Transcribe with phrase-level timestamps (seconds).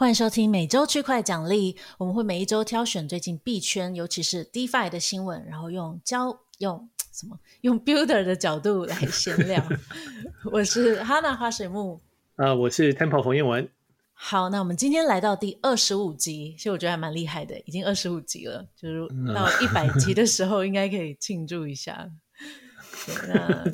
[0.00, 9.62] 欢迎收听每周区块奖励，我们会每一周挑选最近币圈，尤其是 DeFi 的新闻，然后用教用 什么用 Builder 的角度来闲聊。
[10.50, 12.00] 我是哈娜花水木，
[12.36, 13.68] 啊、呃，我是 Temple 冯彦文。
[14.14, 22.10] 好，那我们今天来到第二十五集，其实我觉得还蛮厉害的，已经二十五集了，就是到一百集的时候应该可以庆祝一下。
[23.28, 23.70] 那。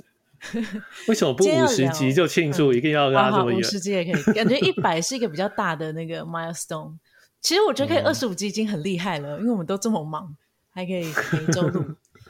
[1.09, 2.73] 为什么不五十集就庆祝？
[2.73, 3.59] 一定要拉这么远？
[3.59, 6.97] 五十集也可以，感觉一百是一个比较大的那个 milestone。
[7.41, 10.37] 其实我觉得可以二十五集已经很厉害了，嗯，因为我们都这么忙，
[10.71, 11.85] 还可以每周录。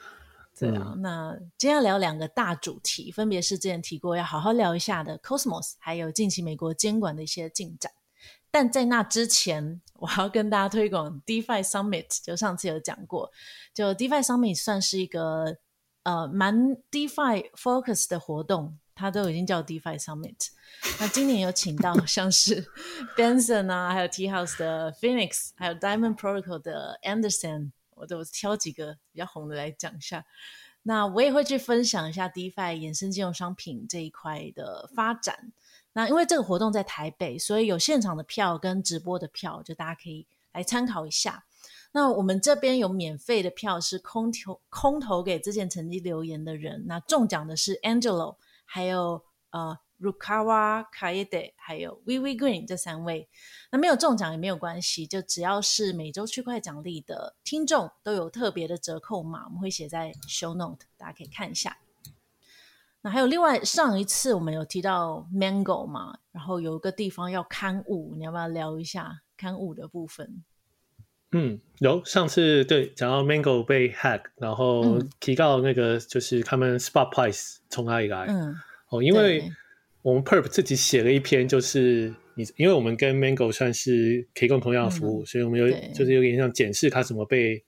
[0.58, 7.92] 对啊，嗯，那今天要聊两个大主题，分别是之前提过要好好聊一下的 Cosmos，还有近期美国监管的一些进展。
[8.50, 13.30] 但在那之前，我要跟大家推广 DeFi Summit，就上次有讲过，
[13.74, 15.58] 就 DeFi Summit 算是一个。
[16.06, 20.50] 呃，蛮 DeFi focus 的活动，它都已经叫 DeFi Summit。
[21.00, 22.64] 那今年有请到 像是
[23.16, 30.24] Benson 啊，还有 T House 的 Phoenix，还有 Diamond Protocol 的 Anderson，我都挑几个比较红的来讲一下。
[30.84, 35.50] 那我也会去分享一下 DeFi 衍生金融商品这一块的发展。
[35.94, 41.45] 那因为这个活动在台北，所以有现场的票跟直播的票，就大家可以来参考一下。
[41.96, 46.84] 那我们这边有免费的票，是空投空投给之前曾经留言的人。
[46.86, 53.26] 那中奖的是 Angelo，还有呃 Rukawa Kaede，还有 Vivi Green 这三位。
[53.70, 61.78] 那没有中奖也没有关系，就只要是每周区块奖励的听众都有特别的折扣码，我们会写在 Show Note，大家可以看一下。
[63.00, 70.44] 那还有另外上一次我们有提到 Mango 嘛，然后有一个地方要刊物，你要不要聊一下刊物的部分？
[71.32, 78.26] 嗯，有上次对讲到 Mango 被 hack，然后提到那个就是他们 spot price 从哪里来？
[78.28, 78.54] 嗯，
[78.90, 79.50] 哦，因为
[80.02, 87.62] 我们 Perp 自己写了一篇，就是你因为我们跟 Mango 算是提供同样的服务，嗯、所以我们有就是有点像检视它怎么被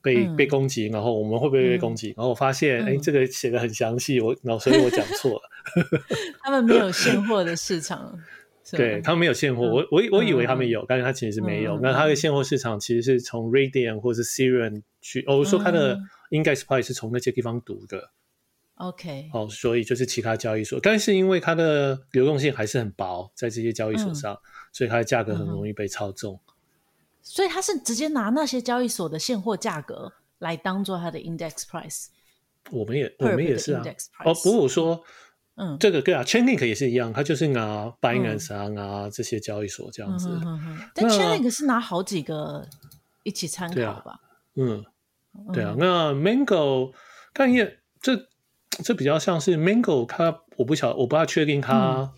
[0.00, 2.10] 被、嗯、被攻击，然后我们会不会被攻击？
[2.10, 5.42] 嗯、然后我发现，哎、嗯，这个写的很详细，我然后所以我讲错了，
[6.40, 8.16] 他们没有现货的市场。
[8.76, 11.76] 对，他们没有现货，嗯、我我我以为他们有，嗯、但是他其实是没有。
[11.76, 15.98] 嗯、那他的现货市场其实是从 Radiant 或是 Serum 去，哦，我说他的
[16.30, 18.10] Index Price 是从那些地方读的。
[18.76, 24.40] OK，哦，所以就是其他交易所，但是因为它的流动性还是很薄，在这些交易所上，嗯、
[24.72, 26.40] 所以它的价格很容易被操纵。
[27.22, 32.06] 所以他是直接拿那些交易所的现货价格来当做他的 Index Price。
[32.70, 33.84] 我们也我们也是啊。
[34.24, 35.02] 哦，不过我说。
[35.62, 40.30] 嗯，这个对啊，Chainlink 也是一样，它就是拿 Binance 啊，拿这些交易所这样子。
[40.30, 42.66] 嗯嗯嗯、但 Chainlink 是拿好几个
[43.24, 44.18] 一起参考吧？
[44.54, 44.82] 嗯，
[45.52, 45.76] 对啊。
[45.78, 46.94] 那 Mango，
[47.34, 48.26] 但也这
[48.82, 52.10] 这比较像是 Mango，它我不晓我不太确定它、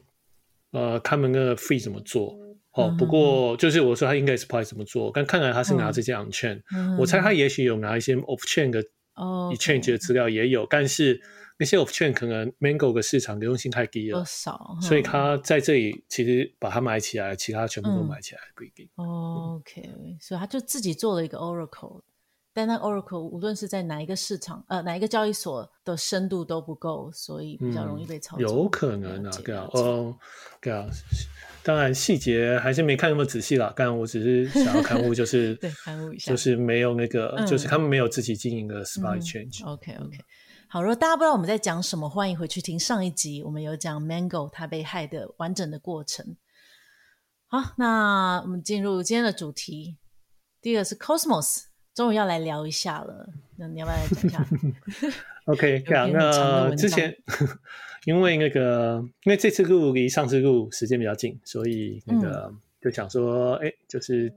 [0.70, 2.38] 嗯、呃他们的 Fee 怎么做。
[2.75, 8.84] 哦，不过就是我说它应该是 Price 怎么做，但看来他是拿这些 On Chain，、嗯、我猜他也许有拿一些 Off Chain 的
[9.16, 11.20] Exchange 的资料也有，但是。
[11.62, 18.89] 那些 off chain 可能 Mango 的市场流动性太低了，少，所以他在这里其实把它买起来，其他全部都买起来不一定。
[18.97, 19.89] OK，
[20.21, 22.03] 所以他就自己做了一个 Oracle，
[22.53, 28.43] 但那 Oracle 无论是在哪一个市场，呃，哪一个交易所的深度都不够，所以比较容易被操作。
[28.43, 30.17] 有可能啊，对啊，哦，
[30.61, 30.84] 对啊，
[31.62, 33.73] 当然细节还是没看那么仔细啦。
[33.77, 39.65] 刚刚我只是想要看物，就是 对看物一下，就是没有那个，就是他们没有自己经营的 spot exchange。
[39.65, 40.19] OK，OK。
[40.72, 46.34] 好，如果大家不知道我们在讲什么，欢迎回去听上一集，我们有讲 Mango 它被害的完整的过程。
[47.47, 49.99] 好，那我们进入今天的主题，
[50.62, 53.28] 第一个是 Cosmos，终于要来聊一下了。
[53.59, 54.47] 那你要不要来讲一下？
[55.44, 57.15] OK，讲那之前
[58.06, 64.32] 因为那个因为这次录离上次录时间比较近，所以那个、嗯、就想说，哎，就是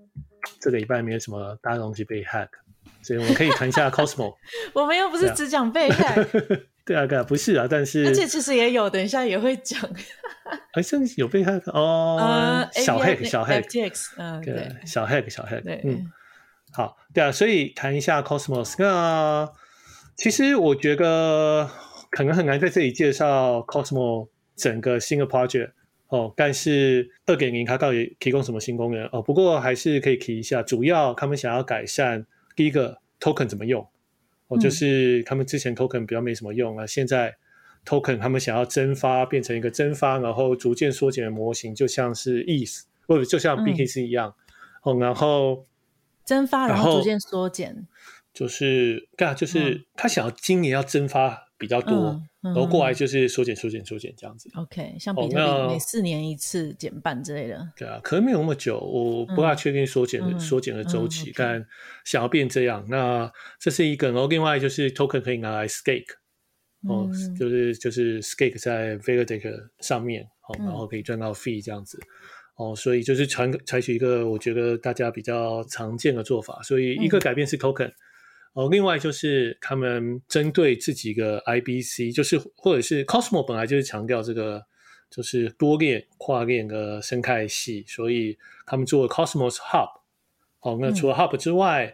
[0.59, 2.49] 这个礼拜没有什么大东西被 hack。
[3.05, 4.35] 所以我们可以谈一下 Cosmo。
[4.73, 6.15] 我们又不是只讲被害。
[6.85, 9.81] 对啊，对啊，不是啊，但是而且其实也有，等一下也会讲。
[10.73, 13.63] 哎，甚至有被害哦，呃、小 hack，小 hack，
[14.17, 16.05] 嗯，对，小 hack，小 hack，嗯，
[16.71, 18.75] 好，对啊，所以谈一下 Cosmos。
[18.77, 19.51] 那
[20.15, 21.67] 其实我觉得
[22.11, 25.71] 可能很难在这里介绍 Cosmo 整个新的 project
[26.09, 29.23] 哦，但是二点零它到底提供什么新功能哦？
[29.23, 32.27] 不过还是可以提一下，主要他们想要改善。
[32.55, 33.87] 第一个 token 怎么用？
[34.47, 37.35] 哦，就是他们之前 token 比较没什么用啊，嗯、现在
[37.83, 44.35] token 他们想要蒸发，变成一个蒸发，然后逐渐缩减的模型，就像是 ETH 或者就像 BKC 一样。
[44.83, 45.65] 哦、嗯，然后
[46.23, 47.87] 蒸发，然后逐渐缩减，
[48.33, 54.49] 就是干，就是他想要今年要蒸发比较多，嗯嗯、然后过来就是缩减、缩减、缩减这样子。
[54.55, 57.57] OK，像比特币每四年一次减半之类的。
[57.57, 61.67] 哦、对啊，可能没有那么久，我不大确定缩减的、嗯、缩减的周期，嗯、但
[62.03, 64.11] 想要变这样，嗯、那这是一个。
[64.11, 66.11] 然后另外就是 token 可以拿来 stake，
[66.87, 71.97] 哦，嗯、就是就是 stake 在 Validator 上面，哦，然后可以赚到 fee 这样子。
[72.59, 76.61] 嗯、哦，所以就是采采取一个我觉得大家比较常见的做法。
[76.63, 77.91] 所以一个改变是 token。
[78.55, 84.65] 嗯哦，另外就是他们针对自己的 IBC，就是或者是 Cosmos 本来就是强调这个
[85.09, 89.89] 就是多链跨链的生态系，所以他们做了 Cosmos Hub。
[90.61, 91.93] 哦，那除了 Hub 之外，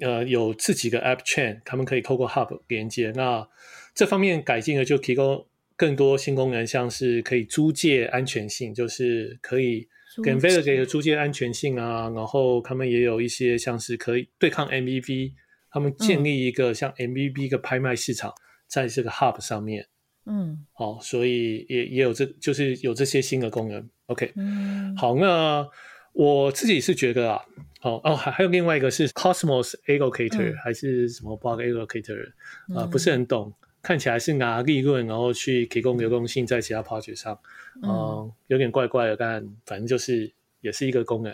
[0.00, 3.12] 嗯、呃，有自己的 App Chain，他们可以透过 Hub 连接。
[3.14, 3.48] 那
[3.94, 5.46] 这方面改进了，就提供
[5.76, 9.86] 更多新功能，像是可以租借安全性，就是可以
[10.24, 12.10] 跟 Validate 租借安全性啊。
[12.10, 15.30] 然后他们也有一些像是可以对抗 MEV。
[15.72, 18.34] 他们建立一个像 MVB 的拍卖市场，
[18.66, 19.88] 在这个 Hub 上面，
[20.26, 23.88] 嗯，好，所以也也有这就是有这些新的功能。
[24.06, 25.66] OK，嗯，好，那
[26.12, 27.42] 我自己是觉得啊，
[27.80, 32.28] 好哦，还还有另外一个是 Cosmos Allocator、嗯、还是什么 Block Allocator
[32.74, 37.38] 啊、呃，不是很懂，嗯、看起来是拿利润然后去提供流动性在其他 project 上，
[37.82, 40.30] 嗯，嗯有点怪怪的，但反正就是
[40.60, 41.32] 也是一个功能。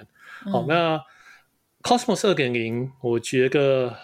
[0.53, 1.03] 好，那
[1.83, 3.97] Cosmos 二点零，我觉得。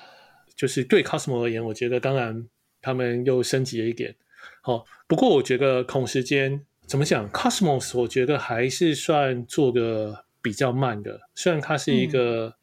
[0.56, 2.46] 就是对 Cosmos 而言，我觉得当然
[2.80, 4.14] 他们又升级了一点。
[4.60, 11.18] 好，不过我觉得同时间怎么讲，Cosmos 我觉得还是算做的比较慢的。
[11.34, 12.54] 虽然它是一个，嗯、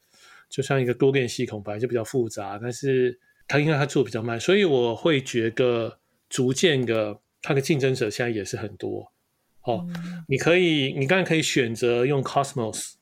[0.50, 6.00] 就像一个多链系统，本来就比较复杂，但是它因为它做的比较慢，所以我会觉得
[6.30, 9.12] 逐渐的它的竞争者现在也是很多。
[9.60, 12.94] 好，嗯、你可以，你当然可以选择用 Cosmos。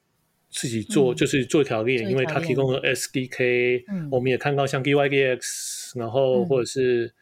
[0.50, 7.13] 自己做、嗯、就是做条链，因为它提供了 SDK，、嗯、我们也看到像 DYDX，然后或者是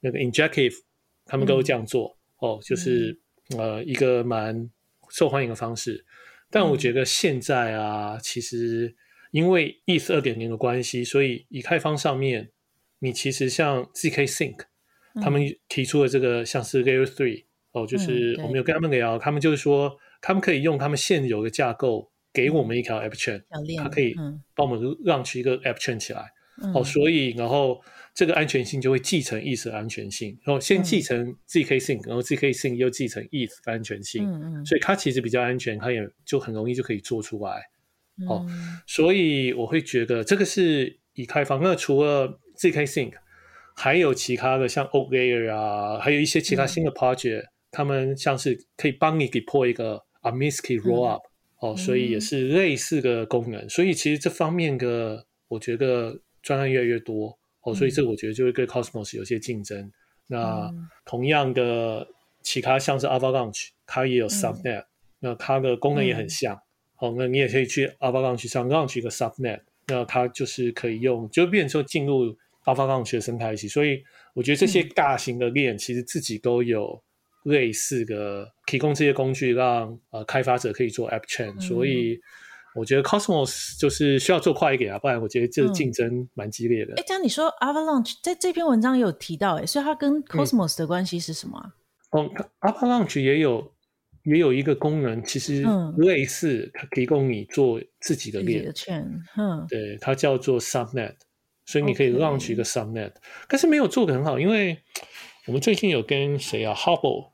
[0.00, 0.82] 那个 Injective，、嗯、
[1.26, 3.18] 他们都这样做、嗯、哦，就是、
[3.50, 4.70] 嗯、呃一个蛮
[5.10, 6.04] 受欢迎的方式。
[6.50, 8.94] 但我觉得现在啊，嗯、其实
[9.32, 12.50] 因为 ETH 二点零的关系，所以以太坊上面，
[13.00, 14.64] 你其实像 zk Sync，、
[15.14, 22.10] 嗯、他们提出了这个像是 Layer Three 哦，就是我们有跟他们聊，嗯、他们就是说他们可以用他们现有的架构。
[22.32, 23.42] 给我们一条 App Chain，
[23.78, 24.14] 它可以
[24.54, 26.24] 帮我们 launch 一个 App Chain 起来。
[26.62, 27.80] 嗯、哦，所以然后
[28.14, 34.30] 这个安全性就会继承 ETH 的安全性，然后先继承 zk Sync，、嗯、然后 zk Sync 又继承 ETH 的安全性。
[34.30, 37.62] 嗯嗯、所以它其实比较安全，它也就很容易就可以做出来。
[38.28, 41.60] 哦，嗯、所以我会觉得这个是已开放。
[41.62, 43.12] 那除了 zk Sync，
[43.74, 51.22] 还有其他的像 Oak Layer 啊，还有一些其他新的 project，、嗯、他们像是可以帮你 deploy 一个 Amiski Rollup。
[51.62, 59.78] 哦，所以也是类似的功能，嗯、所以其实这方面的我觉得专案越来越多哦，所以这我觉得就会跟 Cosmos 有些竞争。
[59.80, 59.92] 嗯、
[60.26, 60.74] 那
[61.04, 62.08] 同样的，
[62.42, 64.86] 其他像是 Avalanche，它也有 Subnet，、嗯、
[65.20, 66.60] 那它的功能也很像。
[66.96, 73.68] 好、那你也可以去 Avalanche 上 launch 一个 Subnet，那它就是可以用，就变成进入 Avalanche 的生态系。
[73.68, 74.02] 所以
[74.34, 77.00] 我觉得这些大型的链其实自己都有。
[77.44, 82.20] 类似的提供这些工具让，让呃开发者可以做 App Chain，、嗯、所以
[82.74, 86.94] 我觉得 Cosmos 就是需要做快一点啊，不然我觉得这竞争蛮激烈的。
[86.94, 91.74] 哎、嗯，这样你说 Avalanche 在这篇文章有提到、欸，哎，所以它跟 Cosmos 的关系是什么、啊
[92.12, 92.24] 嗯？
[92.24, 92.30] 哦
[92.60, 93.74] ，Avalanche 也有
[94.24, 95.64] 也有一个功能，其实
[95.98, 98.72] 类似，它提供你做自己的链，
[99.36, 101.16] 嗯，对，它叫做 Subnet，
[101.66, 103.12] 所以你可以 launch 一个 Subnet，Okay.
[103.48, 104.78] 但是没有做的很好，因为
[105.46, 107.31] 我们最近有跟谁啊，Hubble。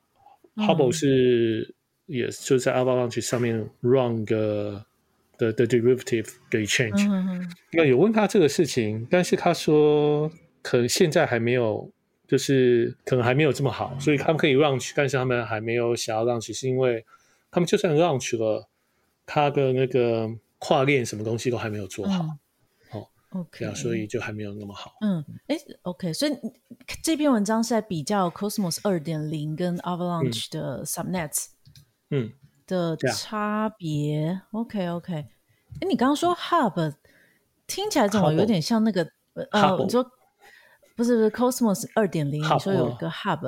[0.59, 1.75] Hubble 是
[2.07, 4.85] 也就是在 Avalanche 上面 run 个
[5.39, 10.31] 的的 derivative 的 exchange，那有问他这个事情，但是他说
[10.63, 11.91] 可能现在还没有，
[12.27, 17.05] 就是可能还没有这么好，所以他们可以 launch，但是他们还没有想要 launch，是因为
[17.51, 18.69] 他们就算 launch 了，
[19.25, 22.25] 他的那个跨链什么东西都还没有做好。
[23.35, 24.95] 嗯 OK，啊，所以就还没有那么好。
[25.03, 26.33] 嗯，哎，OK，所以
[27.03, 31.49] 这篇文章是在比较 Cosmos 二点零跟 Avalanche 的 Subnets，
[32.11, 32.33] 嗯
[32.67, 34.31] 的差别。
[34.31, 35.27] 嗯、OK，OK，、okay, okay.
[35.81, 36.95] 哎，你刚刚说 Hub
[37.67, 40.03] 听起来怎么有点像那个呃，你说
[40.97, 43.47] 不是不是 Cosmos 二点零，你说有一个 Hub，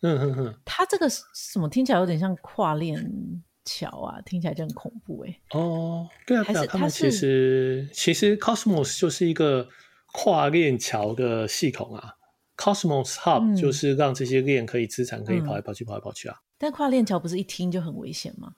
[0.00, 3.42] 嗯嗯嗯，它这个什么听起来有点像跨链。
[3.70, 5.58] 桥啊，听起来就很恐怖哎、欸。
[5.58, 9.68] 哦，对啊，对啊，他们其实其实 Cosmos 就是一个
[10.12, 12.14] 跨链桥的系统啊。
[12.56, 16.36] Cosmos Hub、嗯、就是让这些链可以资产可以跑来跑去，跑来跑去啊。
[16.58, 18.54] 但跨链桥不是一听就很危险吗？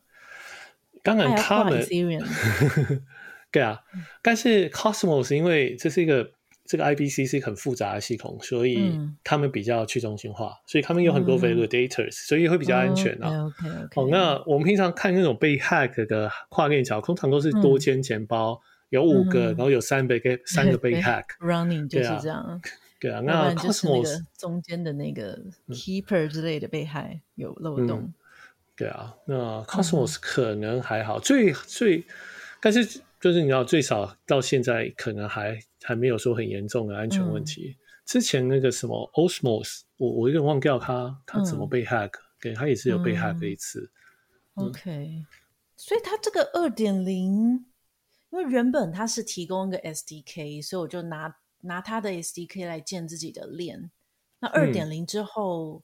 [1.05, 1.87] 当然，他们
[3.53, 3.79] 对啊，
[4.23, 6.33] 但是 Cosmos 因为这是一个
[6.73, 13.13] 这这个 IBC 是一个很复杂的系统，所以他们比较去中心化，所以他们有很多 validators，所以会比较安全。
[13.21, 13.53] 哦，
[14.11, 21.25] 那我们平常看那种被 hack 的跨链桥，通常都是多签钱包，有五个，然后有三个被三个 被 hack。
[21.41, 22.59] Running 就是这样。
[22.99, 25.39] 对啊，那 Cosmos 中间的那个
[25.69, 28.15] keeper 之类的被害有漏洞。
[28.75, 32.03] 对啊，那 Cosmos 可能还好，最最，
[32.63, 35.59] 但是就是你知道，最少到现在可能还。
[35.85, 37.77] 还没有说很严重的安全问题。
[37.77, 43.91] 嗯、之前那个什么 Osmos，我我有点忘掉他他怎么被 hack，对、嗯、他也是有被 hack 一次。
[44.55, 45.25] 嗯、OK，
[45.77, 47.67] 所以他这个二点零，
[48.31, 53.91] 因为原本他是提供一个 SDK，所以我就拿拿他的 SDK 来建自己的链。
[54.39, 55.83] 那二点零之后，嗯、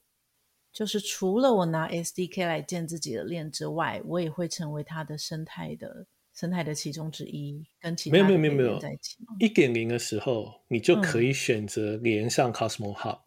[0.71, 6.07] 就是除了我拿 SDK 来建自己的链之外，我也会成为它的生态的。
[6.39, 9.17] 生态的其中之一，跟其他没有没有没有没有在一起。
[9.39, 13.19] 一点零的时候，你就可以选择连上 Cosmos Hub。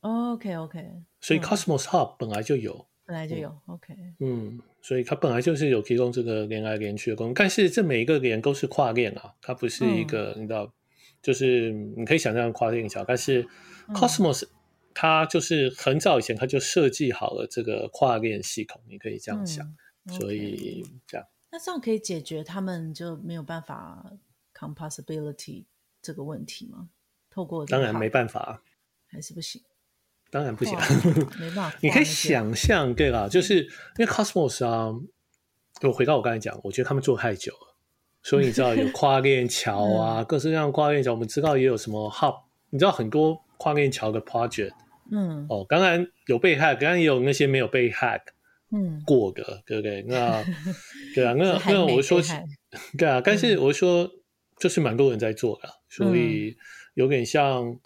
[0.00, 0.90] 嗯、OK OK，
[1.20, 3.54] 所以 Cosmos Hub 本来就有，嗯、本来就有。
[3.66, 10.72] OK，嗯，所以它本来就是有提供这个连来连去的功能，但是这每一个连都是跨链啊，它不是一个、嗯、你知道，
[11.20, 13.46] 就是你可以想象跨链桥，但是
[13.88, 14.48] Cosmos、嗯、
[14.94, 19.66] 它就是很早以前它就设计好了这个跨链系统，你可以这样想，
[20.06, 21.26] 嗯、所以这样。
[21.50, 24.12] 那这样可以解决他们就没有办法
[24.54, 25.64] composability
[26.02, 26.90] 这个问题吗？
[27.30, 28.62] 透过当然没办法，
[29.06, 29.62] 还是不行。
[30.30, 30.76] 当然不行，
[31.40, 31.78] 没办法。
[31.80, 33.70] 你可以想象，对啦，就是因
[34.04, 34.92] 为 Cosmos 啊，
[35.82, 37.76] 我回到我刚才讲，我觉得他们做太久了，
[38.22, 44.74] 所以你知道有 跨链桥啊，嗯、各式各样的跨链桥，我们知道也有什么 Hub，你知道很多跨链桥的 project，
[45.10, 48.20] 嗯，哦，当然有被 hack，当然也有那些没有被 hack。
[48.70, 50.02] 嗯，过的对不对？
[50.02, 50.44] 那
[51.14, 52.20] 对啊，那那我说，
[52.98, 54.10] 对啊，但是我说，
[54.58, 56.56] 就是蛮多人在做的，所以
[56.94, 57.78] 有点像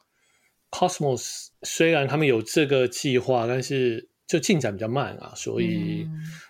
[0.71, 6.09] Cosmos，虽然他们有这个计划，但是就进展比较慢啊，所以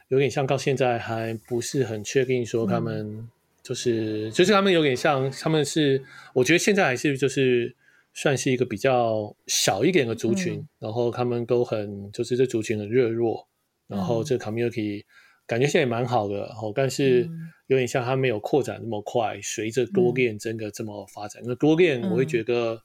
[0.09, 3.29] 有点像到现在还不是很确定说他们
[3.63, 7.75] 就是就是他们有点像他们是，我觉得现在还是就是
[8.15, 13.47] 算是一个比较小一点的族群，然后他们都很就是这族群很热络。
[13.93, 15.05] 然后这个 community
[15.47, 17.29] 感觉现在也蛮好的，然后但是
[17.67, 21.43] 有点像它没有扩展那么快，随着多链真的这么发展。
[21.45, 22.83] 那多链我会觉得，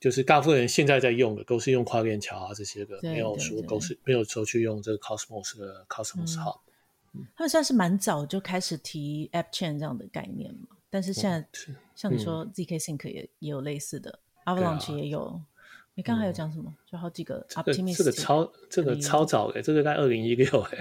[0.00, 6.60] 就是大部分人现在在用的都是用跨链桥啊这些个，没有说都是没有说去用这个 Cosmos 的 Cosmos Hub。
[7.36, 11.46] 他们算是蛮早就开始提 App Chain 这样的概念嘛，但是现在
[11.94, 15.40] 像你说 zk Sync 也也有类似的，Avalanche 也有。
[15.94, 16.74] 你刚还有讲什么？
[16.86, 20.78] 就好几个这个超这个超早的，这个在二零一六哎。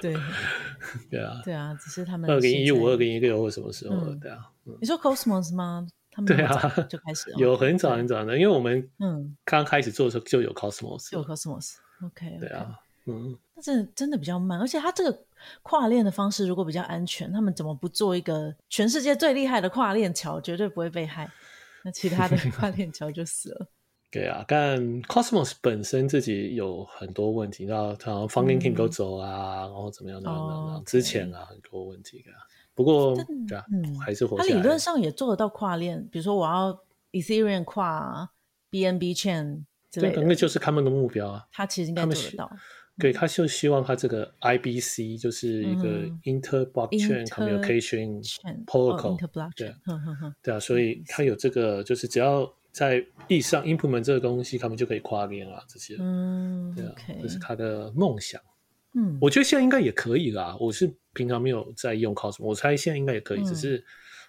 [0.00, 0.14] 对
[1.10, 3.96] 对啊对啊，只是他们二零一五、二零一六或什么时候？
[4.14, 4.50] 对啊。
[4.80, 5.86] 你说 Cosmos 吗？
[6.10, 11.74] 他们对啊，就开始有很早很早的，因为我们嗯刚开始做的时候就有 Cosmos，有 Cosmos。
[12.04, 15.18] OK，对啊，嗯，但是真的比较慢，而且它这个
[15.62, 21.28] 跨链的方式如果比较安全，他们怎么不做一个全世界最厉害的跨链桥，绝对不会被害？
[21.84, 23.66] 那其他的跨链桥就死了。
[24.10, 30.30] 对啊，但 Cosmos 本身自己有很多问题，然后他 Funding King 都走啊，然后怎么样的？
[30.30, 32.30] 哦，之前啊很多问题的。
[32.74, 33.14] 不过
[33.46, 33.64] 对啊，
[34.02, 34.38] 还是活。
[34.38, 36.80] 他理论上也做得到跨链，比如说我要
[37.12, 38.30] Ethereum 跨
[38.70, 41.46] BNB Chain 之类的，那就是他们的目标啊。
[41.52, 42.50] 他其实应该做得到。
[42.98, 48.24] 对，他就希望他这个 IBC 就是一个 Inter Blockchain Communication
[48.64, 49.18] Protocol。
[49.54, 49.74] 对，
[50.42, 52.50] 对啊，所以他有这个，就是只要。
[52.78, 58.40] 在地上 implement 这个东西，他们就可以跨链啊，这些，嗯，对啊，这是他的梦想。
[58.94, 60.56] 嗯，我觉得现在应该也可以啦。
[60.60, 63.40] 我是平常没有在用 Cosmos，我猜现在应该也可以。
[63.40, 63.84] 嗯、只是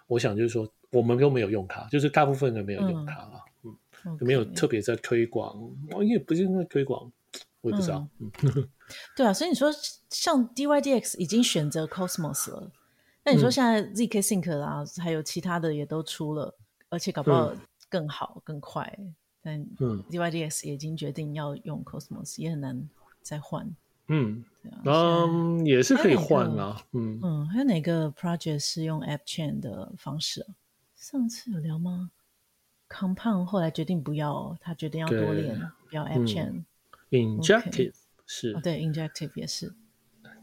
[0.08, 5.56] 我想就是说，我们都没有用它，就是大部分人没有用它啊，嗯，嗯 okay, 没有特别在推广。
[6.02, 7.12] 因为不是在推广，
[7.62, 8.08] 我也不知道。
[8.18, 8.70] 嗯，嗯
[9.16, 9.72] 对啊，所以你说
[10.10, 12.72] 像 DYDX 已经选择 Cosmos 了，
[13.24, 16.58] 那你说现在 ZK Sync 啊，嗯、还有其他的也都出了，
[16.90, 17.58] 而且搞不好、嗯。
[17.90, 18.98] 更好更快，
[19.42, 19.66] 但
[20.10, 22.88] DYDX 也已经决定要用 Cosmos，也很难
[23.22, 23.76] 再换。
[24.08, 26.82] 嗯，对啊，嗯，也是可以换啊。
[26.94, 30.56] 嗯嗯，还有哪个 project 是用 App Chain 的方式啊？
[30.96, 32.12] 上次有聊吗
[32.90, 36.64] ？Compound 后来决定不要，他决定要多练，不要 App Chain。
[37.10, 37.94] Injective
[38.26, 39.74] 是，对，Injective 也是。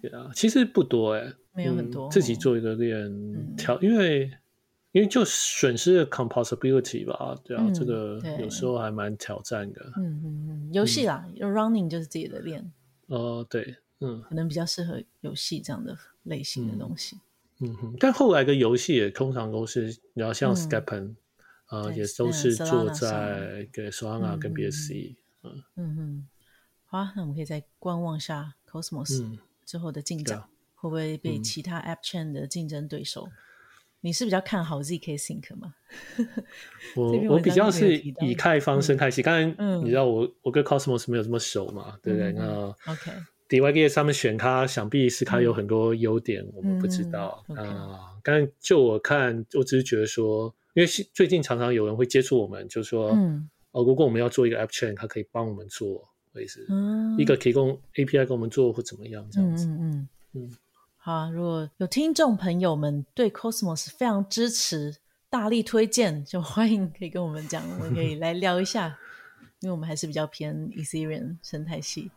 [0.00, 4.30] 对啊，其实不多哎，没有很多，自己做一个练调，因为。
[4.96, 9.92] 因为就损失的 composability 吧，对啊，嗯、这个有时候还蛮挑战的。
[9.98, 12.62] 嗯嗯嗯，游戏啦，嗯、running 就是自己的练。
[13.08, 17.20] 哦、呃，对，嗯，可能比较适合游戏这样的类型的东西。
[17.60, 21.14] 嗯哼，但后来的游戏也通常都是，你要像 STEPN，
[21.66, 26.28] 啊，也都是坐在给 Solana 跟 BSC，嗯嗯嗯，
[26.86, 33.28] 好啊，那我们可以再观望下 Cosmos 之后的进展，会不会被其他 App Chain 的竞争对手？
[34.00, 35.74] 你是比较看好 zk Sync 吗？
[36.94, 39.48] 我我比较是以太坊生态系，当然
[39.82, 42.32] 你知道我我跟 Cosmos 没有这么熟嘛，对不对？
[42.32, 43.10] 那 OK。
[43.48, 48.12] DYDX 上面选它，想必是它有很多优点，我们不知道啊。
[48.24, 53.10] 但就我看，我只是觉得说，因为最近常常有人会接触我们，就说，
[53.70, 56.66] 哦，如果我们要做一个 App Chain，它可以帮我们做，或者是
[57.18, 59.66] 一个提供 API 给我们做，或怎么样这样子。
[59.68, 60.50] 嗯嗯嗯。
[60.50, 60.65] 好
[61.06, 64.96] 啊，如果有听众朋友们对 Cosmos 非常支持、
[65.30, 68.88] 大力推荐，就 欢迎可以跟我们讲，我们可以来聊一下，
[69.60, 72.10] 因为我们还是比较偏 Ethereum 生态系。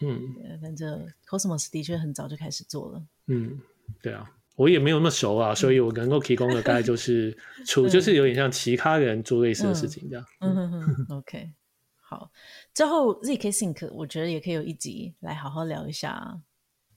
[0.00, 3.02] 嗯，反正 Cosmos 的确很早就开始做了。
[3.26, 3.60] 嗯，
[4.00, 4.26] 对啊，
[4.56, 7.36] 我也没有那么熟啊，所以我能够提供的大概就是
[7.68, 10.24] 出，就是有点像其他人做类似的事情这样。
[10.40, 11.52] 嗯嗯嗯，OK，
[12.00, 12.30] 好，
[12.72, 16.40] 之后 ZK Sync 我觉得也可以有一集来好好聊一下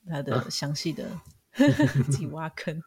[0.09, 1.05] 它的详细的
[1.53, 2.81] 自己挖坑。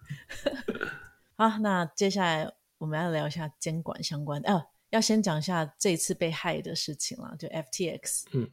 [1.36, 8.24] 好，那接下来我们要聊一下监管相关的，啊，要先讲一下这一次被害的事情了，就 FTX。
[8.32, 8.50] 嗯。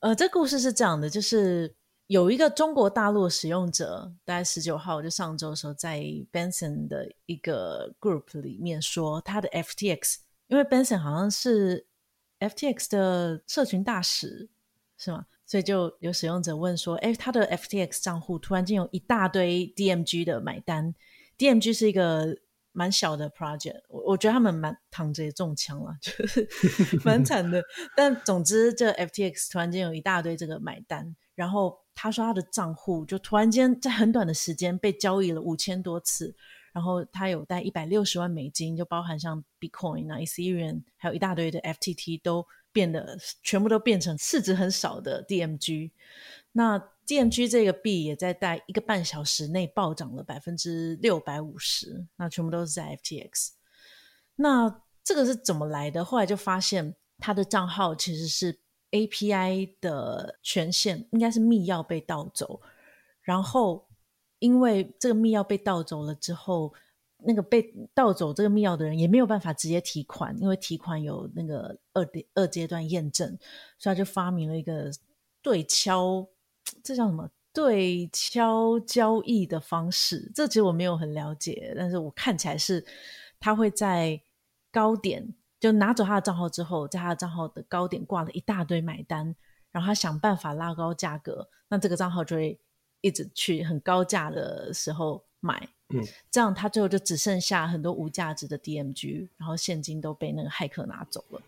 [0.00, 6.00] 呃，这故事是这样的，就是有一个中国大陆使用者，大概十九号就上周的时候，在
[6.32, 11.86] Benson 的一个 group 里面说，他的 FTX，因为 Benson 好像是
[12.38, 14.48] FTX 的社群大使，
[14.96, 15.26] 是吗？
[15.50, 20.94] 所以就有使用者问说，哎，他的 FTX 账户突然间有一大堆 DMG 的买单
[21.36, 22.36] ，DMG 是一个。
[22.72, 26.48] 蛮小的 project，我我觉得他们蛮躺着也中枪了，就是
[27.04, 27.60] 蛮惨的。
[27.96, 36.32] 但总之，这 FTX 突然间有一大堆这个买单，然后他说他的账户就突然间在很短的时间被交易了五千多次，
[36.72, 45.90] 然后他有带一百六十万美金，就包含像 Bitcoin 啊、Ethereum，还有一大堆的 FTT 都变得全部都变成市值很少的 DMG。
[46.52, 53.50] 那 DMG 这个币也在待一个半小时内暴涨了百分之六百五十，那全部都是在 FTX。
[54.36, 56.04] 那这个是怎么来的？
[56.04, 62.60] 后来就发现他的账号其实是 API 的权限，应该是密钥被盗走。
[63.22, 63.88] 然后
[64.38, 66.72] 因为这个密钥被盗走了之后，
[67.24, 73.28] 那个被盗走这个密钥的人也没有办法直接提款，因为提款有那个二点二阶段验证，
[73.78, 74.90] 所以他就发明了一个
[75.42, 76.26] 对敲。
[76.84, 80.30] 这叫什么对敲交易的方式？
[80.34, 82.84] 这其实我没有很了解，但是我看起来是
[83.40, 84.20] 他会在
[84.70, 89.34] 高点就拿走他的账号之后，在他的账号的高点挂了一大堆买单，
[89.72, 92.60] 然后他想办法拉高价格，那这个账号就会
[93.00, 101.40] 一直去很高价的时候买，嗯，这样他最后就只剩下很多无价值的 DMG，然后现金都被那个骇客拿走了，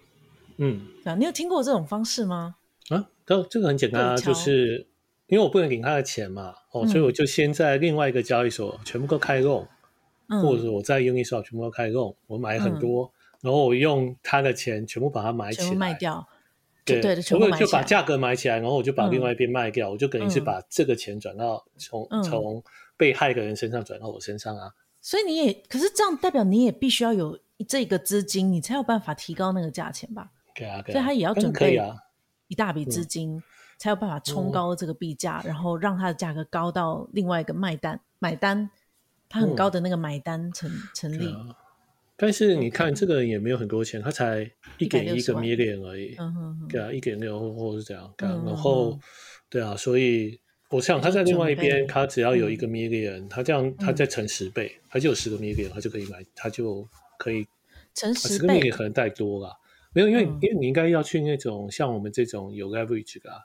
[0.58, 2.56] 嗯，啊，你有听过这种方式吗？
[2.88, 4.86] 啊，这这个很简单啊，就是。
[5.28, 9.66] 因为我不能领他的钱嘛，哦，所以我就先在另外一个交易所全部都开弄，
[10.28, 13.10] 嗯、或者我在 Uniswap 全部都开弄，我买很多，嗯、
[13.44, 16.28] 然后我用他的钱全部把它买起来，卖掉，
[16.84, 22.62] 对对的，全部就把价格买起来，然后我就把另外一边卖掉，嗯、我就等于是把这个钱转到从、嗯、从
[22.96, 24.72] 被害的人身上转到我身上啊。
[25.00, 30.30] 所以你也，可是这样代表你也必须要有这个资金，你才有办法提高那个价钱吧？
[30.54, 31.80] 对啊，所以他也要准备
[32.48, 33.36] 一大笔资金。
[33.36, 33.42] 嗯
[33.78, 38.70] 才有办法冲高这个币价，嗯、然后让它的价格高到另外一个卖单买单，
[39.28, 41.48] 它很高的那个买单成、嗯、成立、啊。
[42.16, 46.14] 但是你看这个也没有很多钱，他才一点一个 million 而已。
[46.16, 48.14] 嗯哼哼，对啊，一点六或者是这样。
[48.18, 48.96] 嗯、然后
[49.48, 50.40] 对啊，所以
[50.72, 57.46] 我想他在另外一边，他只要有一个 million，他、嗯、这样他再乘十倍，他就有十个 million，他就可以买，他就可以
[57.94, 59.54] 乘十倍，十个 million 可能太多了。
[59.94, 63.38] 没有，因为、嗯、因为你应该要去那种像我们这种有 leverage 的、啊、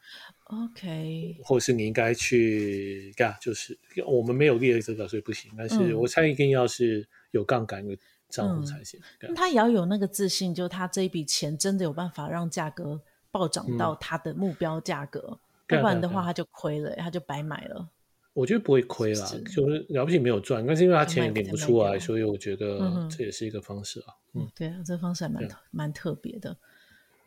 [0.46, 5.52] ，OK，或者是你应该去干，就是我们没有列这个，所以不行。
[5.58, 7.98] 但是我猜一定要是有杠杆的
[8.30, 8.98] 账户才行。
[9.36, 15.38] 他也要有那个自信，就他这一笔钱真的有办法让价格暴涨到他的目标价格，
[15.68, 17.90] 不然的话他就亏了，他就白买了。
[18.34, 24.14] 我觉得不会亏啦，是就是了不起没有赚，但是因为他钱也领不出来，所以我觉得这也是一个方式啊。
[24.34, 26.56] 嗯，嗯对啊，这个方式还蛮蛮特别的。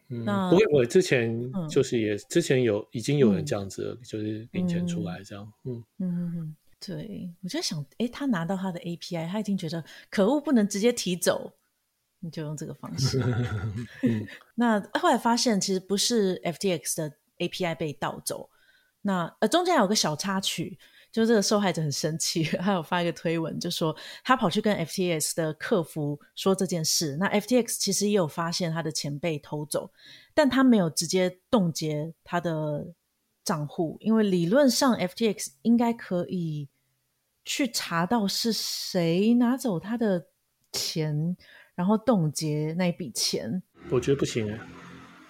[0.08, 5.52] 嗯，不会，我之前就是也之前有已经有人这样子，就是领钱出来这样。
[5.64, 11.52] 嗯嗯嗯，对，我就想，哎，他拿到他的 API，他已经觉得可恶，不能直接提走，
[12.20, 13.20] 你就用这个方式。
[14.54, 18.48] 那后来发现，其实不是 FTX 的 API 被盗走，
[19.02, 20.78] 那呃中间有个小插曲。
[21.12, 27.16] 就这个受害者很生气，他有发一个推文，就说他跑去跟 FTX 的客服说这件事。
[27.18, 29.90] 那 FTX 其实也有发现他的钱被偷走，
[30.34, 32.94] 但他没有直接冻结他的
[33.42, 36.68] 账户，因为理论上 FTX 应该可以
[37.44, 40.28] 去查到是谁拿走他的
[40.70, 41.36] 钱，
[41.74, 43.60] 然后冻结那笔钱。
[43.90, 44.60] 我觉得不行哎，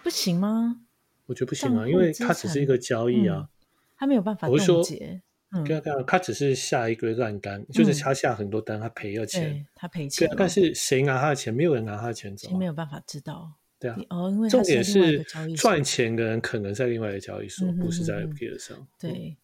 [0.03, 0.83] 不行吗？
[1.31, 3.49] 我觉得不行啊，因为它只是一个交易啊，
[3.97, 5.23] 他、嗯、没有办法冻结。
[5.65, 10.29] 对啊，对啊，他只是下一堆烂单，嗯，就是他下很多单，他赔了钱，他赔钱。
[10.37, 11.55] 但是谁拿他的钱？
[11.55, 13.53] 没有人拿他的钱走，啊，没有办法知道。
[13.79, 15.23] 对啊，哦，因为重点是
[15.57, 18.77] 赚钱的人可能在另外一个交易所，嗯、不是在 FTX 上。
[18.77, 19.37] 嗯、对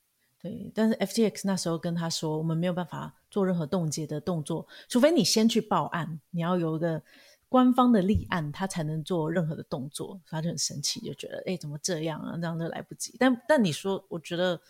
[0.42, 7.02] 对，但是 FTX 那时候跟他说，我们没有办法做任何冻结的动作，除非你先去报案，你要有一个
[7.48, 10.20] 官方的立案，他才能做任何的动作。
[10.26, 12.36] 他就很生气，就觉得哎，怎么这样啊？
[12.36, 13.14] 这样就来不及。
[13.18, 14.60] 但但你说，我觉得。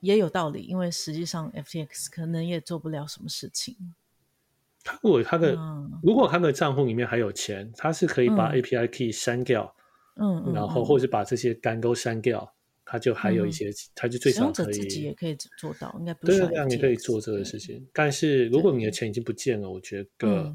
[0.00, 3.94] 也有道理，因为实际上 FTX 可能也做不了什么事情。
[4.82, 9.74] 他如果他的、嗯、如果他的账户里面还有钱，他是可以把 API key 删掉，
[10.16, 14.74] 嗯，然后或者把这些单都删掉，他就还有一些，他、嗯、就最少可以。
[14.74, 16.48] 自己也可以做到，应该不需要。
[16.48, 17.88] 对，这样你可以做这个事情。
[17.94, 20.54] 但是如果你的钱已经不见了，我觉得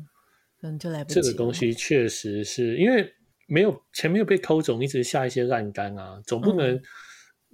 [0.60, 1.22] 可能就来不及。
[1.22, 3.14] 这个东西确实是因为
[3.48, 6.76] 没有钱没有被偷走，你只是下一些烂单啊，总不能。
[6.76, 6.84] 嗯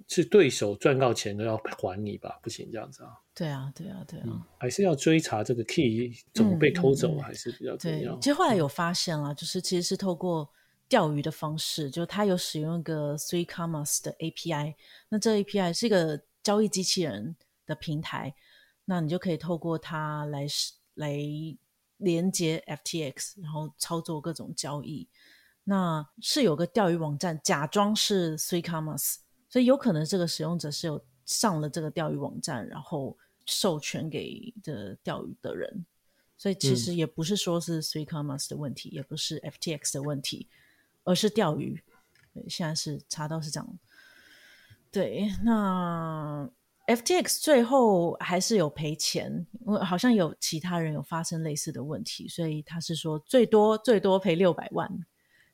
[0.08, 2.38] 是对手赚到钱都要还你吧？
[2.42, 3.10] 不行这样子啊！
[3.34, 8.12] 对啊，对啊，对啊，嗯、还是要追查这个 key 怎么被偷走，还是比较重要。
[8.12, 10.48] 对，其实后来有发现了，就是其实是透过
[10.86, 14.74] 钓鱼的方式，就是他有使用一个 Three Commas 的 API，
[15.08, 18.34] 那这 API 是一个交易机器人的平台，
[18.84, 20.46] 那你就可以透过它来
[20.94, 21.10] 来
[21.98, 25.08] 连接 FTX，然后操作各种交易。
[25.64, 29.16] 那是有个钓鱼网站假装是 Three Commas。
[29.48, 35.86] 所以有可能这个使用者是有上了这个钓鱼网站，然后授权给的钓鱼的人，
[36.36, 40.48] 所以其实也不是说是 Three Commas 的问题，嗯，也不是 FTX 的问题，
[41.04, 41.82] 而是钓鱼。
[42.34, 43.78] 对，现在是查到是这样。
[44.90, 46.50] 对，那
[46.86, 54.90] FTX 最后还是有赔钱，因为好像有其他人有发生类似的问题，所以他是说最多最多赔六百万。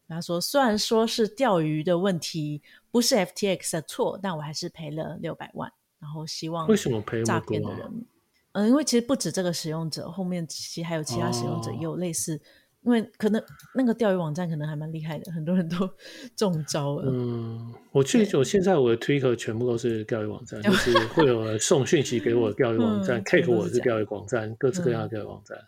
[0.08, 5.72] 他说：“虽然说是钓鱼的问题，不是 FTX 的错，但我还是赔了六百万。
[5.98, 8.06] 然后希望为什么赔诈骗的人？
[8.52, 12.38] 嗯，因为其实不止这个使用者，后面其实还有其他使用者也有类似。
[12.82, 13.42] 哦、因为可能
[13.74, 15.88] 那个钓鱼网站可能还蛮厉害的，很多人都
[16.36, 17.10] 中招了。
[17.10, 25.58] 嗯，我去，我现在我的 Twitter 全部都是钓鱼网站， 就是会有人送讯息给我的钓鱼网站，Cake、嗯、我是钓鱼网站、嗯，各式各样的钓鱼网站。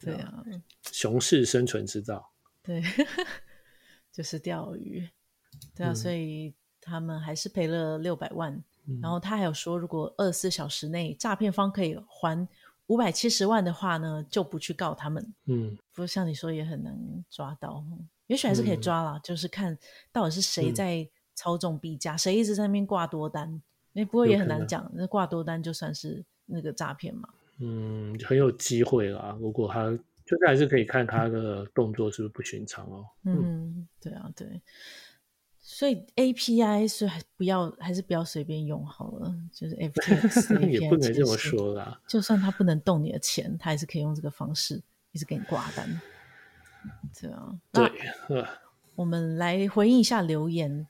[0.00, 0.42] 对啊，
[0.90, 2.32] 熊市生存之道。
[2.62, 2.82] 对。
[4.12, 5.08] ”就是钓鱼，
[5.74, 8.52] 对啊、嗯，所以他们还是赔了六百万、
[8.86, 9.00] 嗯。
[9.00, 12.46] 然后他还有说，如果二十四小时内诈骗方可以还
[12.86, 15.34] 五百七十万的话呢，就不去告他们。
[15.46, 17.84] 嗯，不过像你说也很难抓到，
[18.26, 19.78] 也许还是可以抓啦、嗯，就是看
[20.12, 23.62] 到底是谁在操纵币价，谁、嗯、一直在那边挂多单。
[23.92, 27.28] 那不过也很难讲，那挂多单就算是那个诈骗嘛。
[27.58, 29.36] 嗯，很有机会啦。
[29.40, 29.98] 如果他。
[30.24, 33.04] 就是还是可以看他的动作是不是不寻常哦。
[33.24, 34.62] 嗯，嗯对啊，对，
[35.64, 39.32] 所以 API 是还不要，还是不要随便用好了。
[39.52, 42.00] 就是 FTX 也不能这么说啦。
[42.08, 46.00] 就算他不能动你的钱，他还是可以用这个方式一直给你挂单。
[47.18, 47.54] 对啊，
[48.28, 48.44] 对。
[48.96, 50.86] 我们来回应一下留言，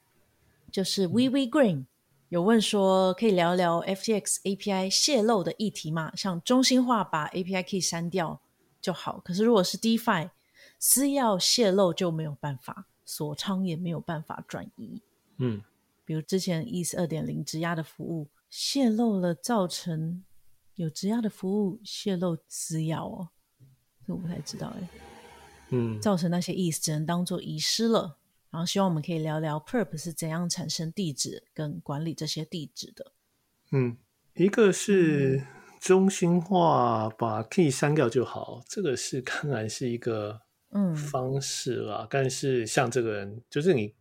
[0.71, 1.85] 就是 We We Green
[2.31, 6.11] 有问说，可以聊聊 FTX API 泄露的议题吗？
[6.17, 8.41] 像中心化把 API key 删掉。
[8.81, 10.31] 就好，可是如果是 DeFi
[10.79, 15.03] 私钥泄露就没有办法锁仓，也没有办法转移。
[15.39, 15.63] 嗯，
[16.05, 20.25] 比如之前 ETH 二点零质押的服务泄露了，造成
[20.75, 23.29] 有质押的服务泄露私钥哦，
[24.07, 24.89] 这我不太知道哎。
[25.71, 28.19] 嗯，造成那些 ETH 只能当做遗失了。
[28.51, 33.13] 然后希望我们可以聊聊 Perp 是怎样产生地址跟管理这些地址的。
[33.71, 33.97] 嗯，
[34.35, 35.39] 一个是。
[35.39, 35.47] 嗯
[35.83, 40.43] 中心化把 key 删掉就好，这个是 当然是一个
[40.95, 42.03] 方式啦。
[42.03, 43.95] 嗯、但是像这个人，就是你，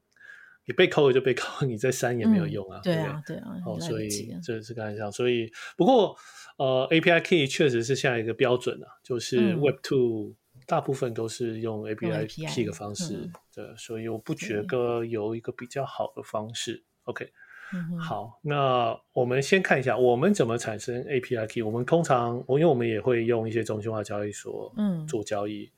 [0.65, 2.79] 你被扣了就被扣，你再删也没有用啊。
[2.79, 3.55] 嗯、对啊，对啊。
[3.65, 4.09] 哦，所以
[4.43, 6.15] 这是刚才讲，所以不过
[6.57, 16.83] 呃，API key 确实是下一个标准啊，就是 Web Two 大部分都是用 API key 的方式的、嗯，所以我不觉得有一个比较好的方式。
[17.03, 17.31] OK。
[17.73, 21.61] 嗯、好，那我们先看一下我们怎么产生 API key。
[21.61, 25.71] 我们通常我，因为我们也会用一些中心化交易所，嗯，做交易，嗯，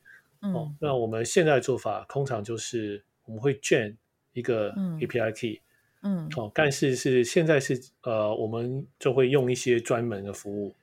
[0.44, 3.96] 哦，那我们现在的做法通常就是我们会建
[4.34, 5.62] 一个 API key，
[6.02, 10.76] 嗯，哦，但是是现在是呃，我们就会用一些专门的服务，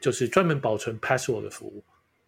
[0.00, 1.82] 就是专门保存 password 的服务。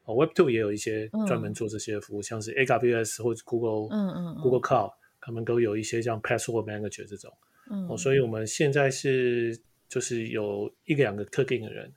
[0.07, 7.33] 哦，Web Two 也有一些专门做这些服务，嗯、像是 AWS 或者 Google，嗯嗯，嗯，Google Cloud，他们都有一些像 Password Manager 这种。
[7.71, 9.59] 嗯，哦，所以我们现在是
[9.89, 11.91] 就是有一两个特定的人，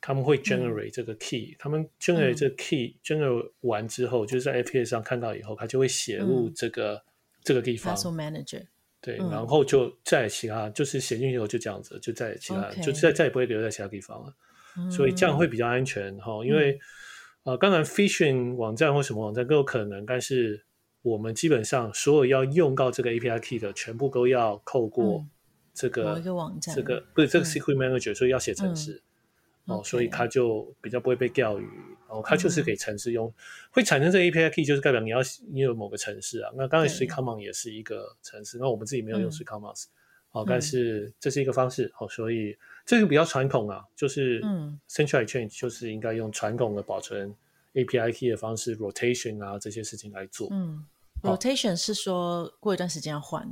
[0.00, 7.02] 他们会 generate 这个 key，、嗯、他们 generate 这个 key、嗯、generate 完之后，就是在 API 上看到以后，它就会写入这个、嗯、
[7.42, 7.96] 这个地方。
[7.96, 8.66] Manager。
[9.00, 14.34] 对，嗯、然后就在其他就是写进去以后就这样子，就在其他.就再再也不会留在其他地方了。
[14.76, 16.72] 嗯、所以这样会比较安全哈，因为。
[16.72, 16.80] 嗯
[17.44, 20.66] 呃，当然，phishing 网站或什么网站都有可能，但是
[21.00, 25.24] 我们基本上所有要用到这个 API key 的，全部都要透过
[25.72, 29.02] 这个、嗯、一个网站，这个不是这个 secret manager，、嗯、所以要写程式、嗯、
[29.68, 31.68] 哦所以它就比较不会被钓鱼。
[32.08, 33.34] 哦，它就是给城市用，嗯、
[33.70, 35.18] 会产生这个 API key，就是代表你要
[35.52, 36.50] 你有某个城市啊。
[36.56, 39.88] 那刚才 3Commas 也是一个城市，那我们自己没有用 3Commas、嗯、
[40.32, 42.56] 哦，但是这是一个方式哦，所以。
[42.86, 44.40] 这个比较传统啊，就是
[44.88, 47.36] central exchange 就是应该用传统的保存
[47.74, 50.48] API key 的方式，rotation 啊这些事情来做。
[50.50, 50.86] 嗯
[51.22, 53.46] ，rotation 是说过一段时间要换。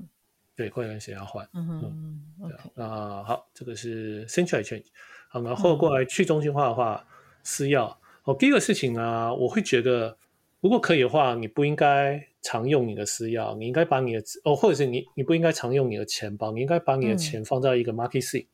[0.54, 1.46] 对，过一段时间要换。
[1.52, 2.54] 嗯嗯，OK。
[2.74, 4.86] 那好，这个是 central exchange。
[5.28, 7.06] 好，然后过来去中心化的话，
[7.42, 7.94] 私钥。
[8.24, 10.16] 哦，第一个事情呢，我会觉得，
[10.60, 18.46] 如果可以的话，你不应该常用你的私钥，你应该把你的哦，或者是你你不应该常用你的钱包，你应该把你的钱放在一个 market SIG。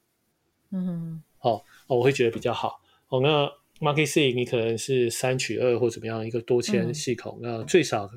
[0.70, 2.80] 嗯，好，我会觉得比较好。
[3.08, 8.08] 哦，那 Market SIG 你可能是三取二或怎么样一个多签系统，嗯、那最少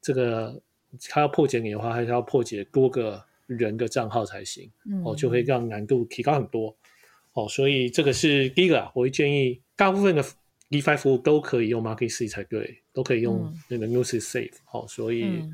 [0.00, 0.60] 这个
[1.08, 4.70] 他要破解你的话，还是要破解多个人的账号才行。
[4.86, 6.74] 嗯，哦，就会让难度提高很多。
[7.34, 10.24] 哦，所以这个是第一个啊，我会建议大部分的
[10.70, 14.54] DeFi 服务都可以用 Market SIG 才对，都可以用那个 Gnosis Safe。
[14.64, 15.44] 好，所以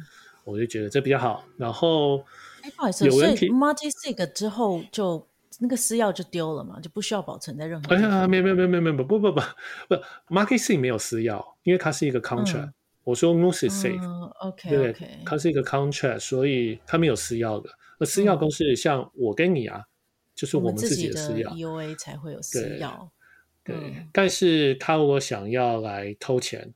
[0.45, 1.45] 我就觉得这比较好。
[1.57, 2.19] 然后，
[2.62, 5.27] 哎，不好意思，所以 Market SIG 之后就。
[5.62, 7.95] 那个私钥就丢了嘛，就不需要保存在任何。
[7.95, 9.40] 哎呀，没有没有没有没有没有不不不
[9.88, 9.95] 不
[10.35, 12.71] ，Market SIG 没有私钥，因为它是一个 contract。
[13.05, 17.69] 我说 Gnosis Safe，OK，对对，它是一个 contract，所以它没有私钥的。
[17.99, 19.83] 那私钥公式像我跟你啊，
[20.40, 23.07] 就是我们自己的私钥，EOA 才会有私钥。
[23.62, 23.76] 对，
[24.11, 26.72] 但是他如果想要来偷钱，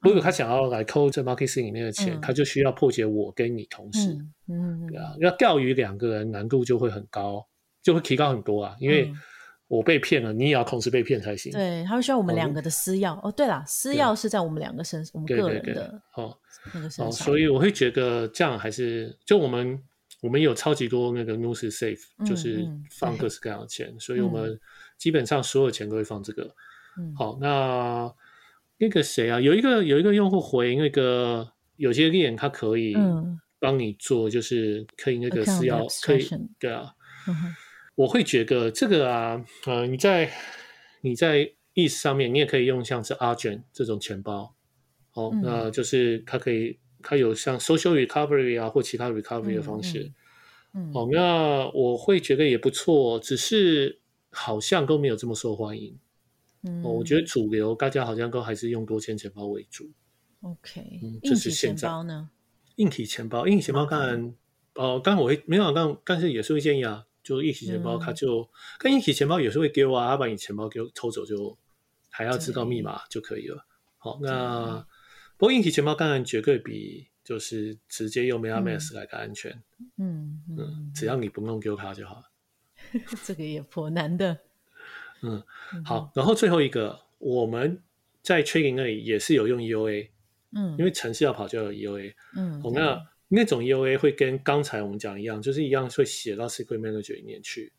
[0.00, 7.46] 如果他想要来偷这 Market 里面的钱，他就需要破解我跟你同时，嗯，对啊，要钓鱼两个人难度就会很高。
[7.82, 9.12] 就会提高很多啊，因为
[9.68, 11.52] 我被骗了，你也要同时被骗才行。
[11.52, 13.16] 对，他会需要我们两个的私钥。
[13.22, 16.36] 哦，对了，私钥是在我们两个身，我们个人的哦
[16.74, 17.12] 那个身上。
[17.12, 19.80] 所以我会觉得这样还是，就我们
[20.22, 24.58] 我们有超级多那个 Gnosis Safe，就是放各式各样的钱，所以我们
[24.96, 26.54] 基本上所有钱都会放这个。
[27.14, 28.12] 好，那
[28.78, 32.96] 那个谁啊，有一个有一个用户回那个有些链他可以
[33.58, 36.26] 帮你做，就是可以那个私钥可以
[36.58, 36.94] 对啊。
[37.94, 40.30] 我会觉得这个啊，呃，你在
[41.00, 44.54] 你在 ETH 上面，你也可以用像是 Argent 这种钱包，
[45.12, 50.12] 哦，嗯、那就是它可以，它有像 Social Recovery 啊或其他 Recovery 的方式，
[50.74, 55.96] 嗯，哦，那我会觉得也不错，只是好像都没有这么受欢迎，
[56.64, 59.88] 嗯、哦，我觉得主流大家好像都还是用多签钱包为主
[60.42, 62.30] ，OK，嗯，这是现在硬体钱包呢？
[62.76, 63.86] 硬体钱包，硬体钱包？
[63.86, 64.34] 当然，
[64.74, 67.06] 哦，当然我会没有，但但是也是会建议啊。
[67.22, 71.58] 就硬体钱包，它就跟硬体钱包有时候会丢啊，他把你钱包给偷走，就
[72.08, 73.66] 还要知道密码就可以了。
[73.98, 74.86] 好，那
[75.36, 79.62] 不过硬体钱包当然绝对比就是直接用 MetaMask 来的安全。
[79.98, 82.30] 嗯嗯，只要你不弄丢它就好了。
[83.24, 84.38] 这个也颇难的。
[85.22, 85.42] 嗯，
[85.84, 87.82] 好，然后最后一个，我们
[88.22, 90.08] 在 trading 那里也是有用 EOA。
[90.52, 92.14] 嗯，因为城市要跑就有 EOA。
[92.36, 93.06] 嗯，好，那。
[93.28, 97.72] 那种 EOA 会跟刚才我们讲一样，就是一样会写到 Secret Manager 里面去，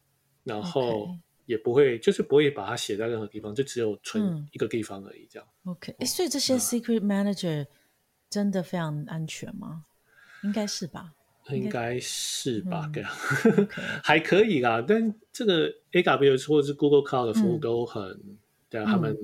[0.44, 1.08] 然后
[1.48, 5.48] 也不会就是不会把它写在任何地方，就只有存一个地方而已，这样。
[5.64, 7.66] OK，哎，所以这些 Secret Manager
[8.30, 9.86] 真的非常安全吗？
[10.44, 11.16] 应该是吧？
[11.50, 12.88] 应该是吧？
[12.94, 13.12] 这样
[14.04, 18.04] 还可以啦，但这个 AWS 或者是 Google Cloud 的服务都很。
[18.04, 18.38] 嗯
[18.70, 19.16] 对，他们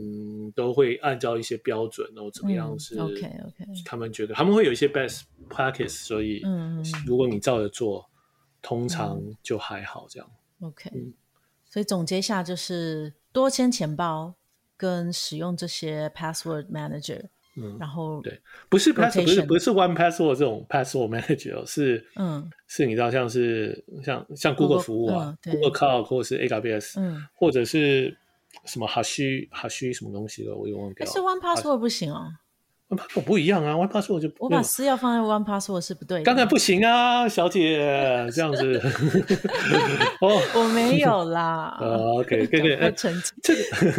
[0.55, 3.65] 都会按照一些标准，然后怎么样是？OK OK。
[3.83, 6.41] 他们觉得他们会有一些 best practice，所以
[7.05, 8.09] 如果你照着做，
[8.61, 10.31] 通常就还好这样。
[10.61, 10.89] OK。
[11.73, 14.31] 所以总结一下，就是多签钱包
[14.77, 17.19] 跟使用这些 password manager。
[17.57, 17.75] 嗯。
[17.79, 28.15] 然后对，不是 password，不是不是 one password 这种 password manager，是嗯，是你知道像是像像 Google 服务啊，Google Cloud 或者是 AWS，嗯，或者是。
[28.65, 31.11] 什么哈虚哈虚什么东西的，我又忘掉了。
[31.11, 32.31] 是 One Password 不行哦。
[32.93, 36.23] One Password 不一样啊，One Password 就我把私钥放在 One Password 是不对的。
[36.23, 37.77] 刚才不行啊，小姐
[38.33, 38.81] 这样子。
[40.21, 41.77] 哦，我没有啦。
[41.81, 42.75] OK，这个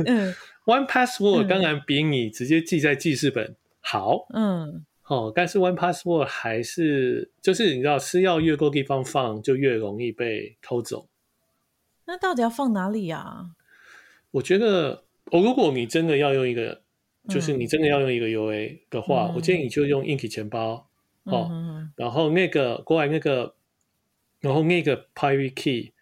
[0.07, 0.35] 嗯
[0.67, 4.27] ，One Password 当然比你直接记在记事本好。
[4.35, 4.85] 嗯。
[5.07, 11.07] 哦，但是 One Password 还是就是你知道，私钥越多地方放，就越容易被偷走。
[12.07, 13.51] 那到底要放哪里呀？
[14.31, 16.81] 我觉得，哦，如果你真的要用一个，
[17.29, 20.89] 就是你真的要用一个 UA 的话，我建议你就用硬体钱包。
[21.25, 21.51] 哦，
[21.97, 23.55] 然后那个国外那个，
[24.41, 25.93] 然后那个 Private Key。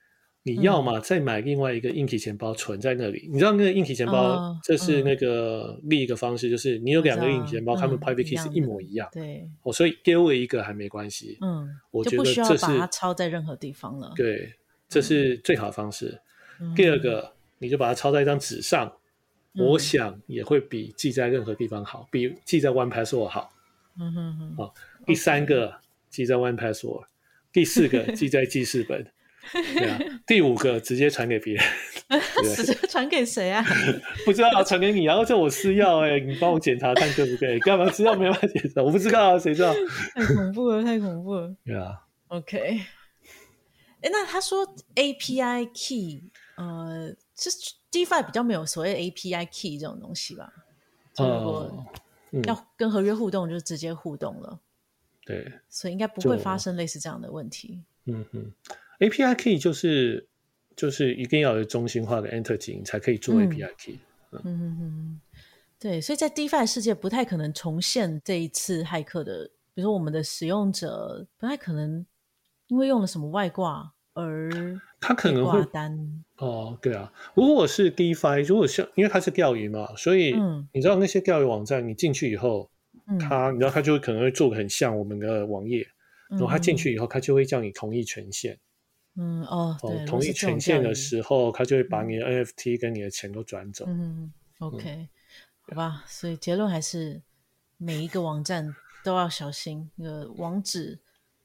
[0.45, 9.09] 你要嘛再买另外一个硬体钱包存在那里，你知道那个硬体钱包，这是那个另一个方式，就是你有两个硬体钱包，他们 private key 是一模一样。
[9.13, 11.39] 对，哦，所以丢了一个还没关系。
[11.43, 14.13] 嗯，我觉得这是把它抄在任何地方了。
[14.17, 14.53] 对，
[14.89, 16.21] 这是最好的方式。
[16.75, 18.93] 第二个，你就把它抄在一张纸上，
[19.55, 23.53] 我想也会比记在任何地方好，比记在 One Password 好。
[23.99, 24.57] 嗯哼哼。
[24.57, 24.75] 好，
[25.07, 25.75] 第三个
[26.09, 27.05] 记在 One Password，
[27.53, 29.07] 第四个记在记事本。
[29.53, 31.65] 对啊，第五个直接传给别人，
[32.55, 33.65] 直接传给谁啊？
[34.25, 37.59] 不知道，传给你，然后叫我私钥，哎，你帮我检查看对不对？
[37.59, 38.81] 干嘛私钥没办法检查？
[38.81, 39.75] 我不知道啊，谁知道？
[40.15, 41.53] 太恐怖了，太恐怖了。
[41.65, 42.81] 对啊，OK。
[44.01, 46.23] 哎，那他说 API key，
[46.57, 47.51] 呃，是
[47.93, 50.53] DeFi 比较没有所谓 API key 这种东西吧？
[51.19, 51.87] 如果
[52.45, 54.59] 要跟合约互动，就直接互动了。
[55.25, 57.85] 对，所以应该不会发生类似这样的问题。
[58.07, 58.53] 嗯哼。
[58.99, 60.27] API key 就是
[60.75, 63.99] 就是一定要有中心化的 entity 你才可以做 API key。
[64.31, 65.21] 嗯嗯嗯，
[65.79, 72.07] 对，所以在 DeFi 世界不太可能重现这一次骇客的，比如说我们的使用者不太可能
[72.69, 76.25] 因为用了什么外挂而他可能会挂单。
[76.37, 80.35] 哦，对啊，如果是 DeFi，如果像因为它是钓鱼嘛，所以
[80.73, 82.71] 你知道那些钓鱼网站，你进去以后，
[83.07, 85.87] 嗯、它你知道他就会可能会做的很像我们的网页，
[86.31, 88.59] 然后他进去以后，他就会叫你同意权限。
[89.17, 93.85] 嗯哦，对，同意权限的时候，他就会把你的 NFT 跟你的钱都转走。
[93.87, 95.09] 嗯，OK，嗯
[95.69, 97.21] 好吧，所以结论还是
[97.77, 99.91] 每一个网站都要小心。
[99.97, 100.99] 那个网址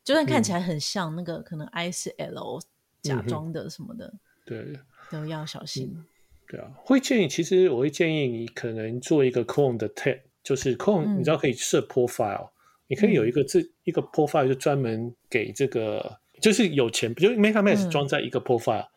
[0.04, 2.60] 就算看起来很像，嗯、那个可能 I 是 L
[3.08, 6.06] 假装的什么的，嗯、对，都要小心、嗯。
[6.48, 12.50] 对啊，会建议，其实我会建议你可能做一个 Clone 的 tag，就是嗯、你知道可以设 profile，
[12.88, 16.20] 你可以有一个这、嗯、一个 profile 就专门给这个。
[16.39, 18.89] 就是有钱，就 MetaMask 装在一个 profile，、嗯、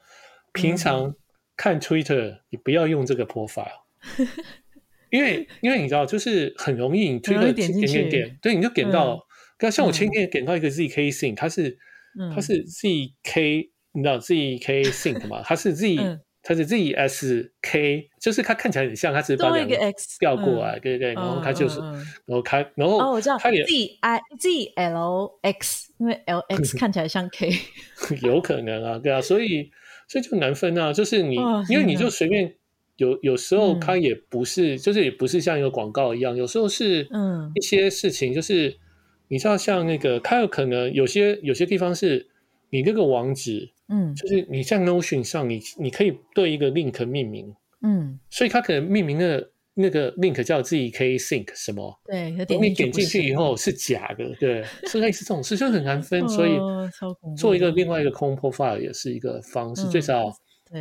[0.53, 1.15] 平常
[1.57, 3.81] 看 Twitter，你不要用这个 profile，、
[4.19, 4.29] 嗯、
[5.09, 11.79] 因为因为你知道，就是很容易你推个点点点点，对，你就点到，嗯、像我前天点到一个 ZK Sync，它是、
[12.19, 15.43] 嗯、它是 ZK，你知道 ZK Sync 吗？
[15.45, 15.97] 它是 Z。
[15.99, 27.53] 嗯它是 Z S K，就是它看起来很像，它只是把两个 X 调过来，对对，然后它就是，然后它，然后哦，我知道它 Z I Z L X，因为 L X 看起来像 K，
[28.25, 29.71] 有可能啊，对啊，所以
[30.09, 31.35] 所以就难分啊，就是你，
[31.69, 32.55] 因为你就随便
[32.97, 38.75] 有有时候它也不是，就是也不是像一个广告一样，有时候是嗯一些事情，就是
[39.29, 42.29] 你知道像那个，它有可能有些有些地方是
[42.71, 43.73] 你那个网址。
[43.91, 56.53] 嗯，就是你在 Notion 上，你你可以对一个 link 命名，嗯，所以它可能命名的那个 link 叫自己可以 think 什么，对，你点进去以后是假的，对， 是类似这种事，就很难分，所以
[57.37, 60.33] 做一个另外一个 clone profile 也是一个方式，最少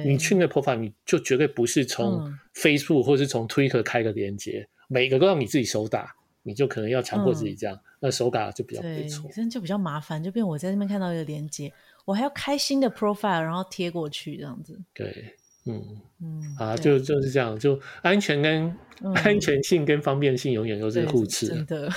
[0.05, 2.21] 你去那个 profile，你就绝对不是从
[2.53, 11.73] Facebook 或是从 Twitter 开个连接，每个都让你自己手打，你就可能要强迫自己这样，那手打就比较不错，真就比较麻烦，就变我在那边看到一个连接。
[12.09, 14.81] 我还要开新的 profile，然后贴过去这样子。
[14.95, 15.35] 对，
[15.67, 15.79] 嗯
[16.19, 18.75] 嗯，啊，就就是这样，就安全跟
[19.13, 21.45] 安全性跟方便性永远都是互斥。
[21.49, 21.87] 真的，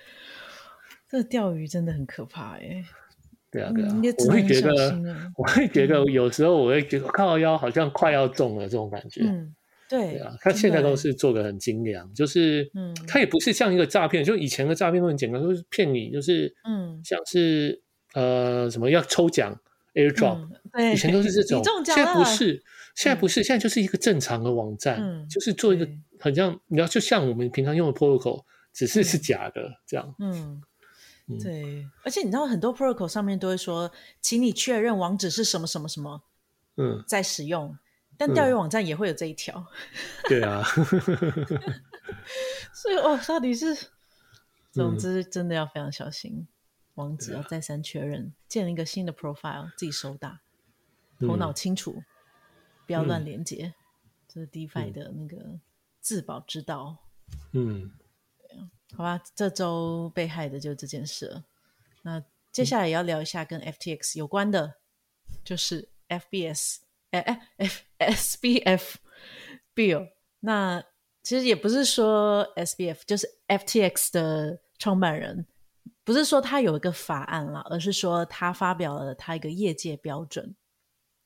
[1.10, 2.82] 这钓鱼真的很可怕哎。
[3.50, 3.90] 对啊，对啊，
[4.26, 4.98] 我会觉得，
[5.36, 9.20] 我会觉得有时候我会觉得靠腰好像快要中了这种感觉。
[9.24, 9.54] 嗯，
[9.90, 17.82] 对啊，他现在都是做的很精良，就是嗯，他也不是像一个诈骗，就以前的诈骗都很简单，就是骗你，就是嗯，像是。
[18.14, 19.58] 呃，什么要抽奖
[19.94, 20.48] ？AirDrop，
[20.92, 22.62] 以前都是这种，现在不是，
[22.94, 30.14] 现在不是，现在就是一个正常的网站，就是做一个很像，你要就像我们平常用的 Protocol，只是是假的这样。
[30.18, 30.62] 嗯，
[31.42, 33.90] 对，而且你知道很多 Protocol 上面都会说，
[34.20, 36.22] 请你确认网址是什么什么什么，
[36.76, 37.76] 嗯，在使用，
[38.16, 39.66] 但钓鱼网站也会有这一条。
[40.28, 40.62] 对啊
[42.72, 43.76] 所以哦，到底是，
[44.72, 46.46] 总之真的要非常小心。
[46.98, 50.42] 网址要再三确认，建立一个新的 profile，自己手打，
[51.20, 52.04] 头脑清楚，嗯、
[52.86, 53.72] 不要乱连接，
[54.26, 55.60] 这、嗯、是 DeFi 的那个
[56.00, 56.98] 自保之道。
[57.52, 57.92] 嗯，
[58.96, 61.44] 好吧，这周被害的就这件事了。
[62.02, 64.74] 那接下来也要聊一下跟 FTX 有关的，
[65.28, 66.78] 嗯、就是 FBS
[67.12, 68.94] 哎哎 F SBF
[69.72, 70.08] Bill。
[70.40, 70.82] 那
[71.22, 75.46] 其实也不是说 SBF 就是 FTX 的创办人，
[76.08, 80.56] 不是说他有一个法案了，而是说他发表了他一个业界标准。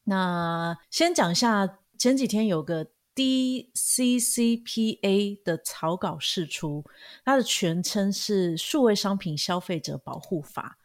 [0.03, 3.70] 那先讲一下，前几天有个 DCCPA
[5.45, 6.85] 的草稿释出，
[7.24, 10.76] 它的全称是《数位商品消费者保护法》。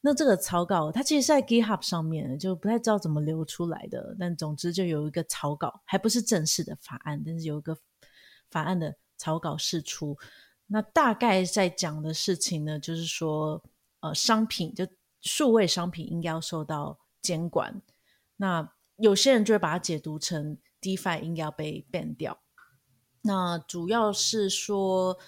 [0.00, 4.14] 那这个草稿它其实是在 GitHub 上面，就不太知道怎么流出来的。
[4.16, 7.76] 但总之就有一个草稿，还不是正式的法案，但是有一个
[8.48, 10.16] 法案的草稿释出。
[10.72, 13.60] 那大概在讲的事情呢，就是说，
[14.00, 14.86] 呃，商品就
[15.20, 17.82] 数位商品应该要受到监管。
[18.36, 22.38] 那有些人就会把它解读成 DeFi 应该要被 ban 掉。
[23.22, 25.18] 那主要是说，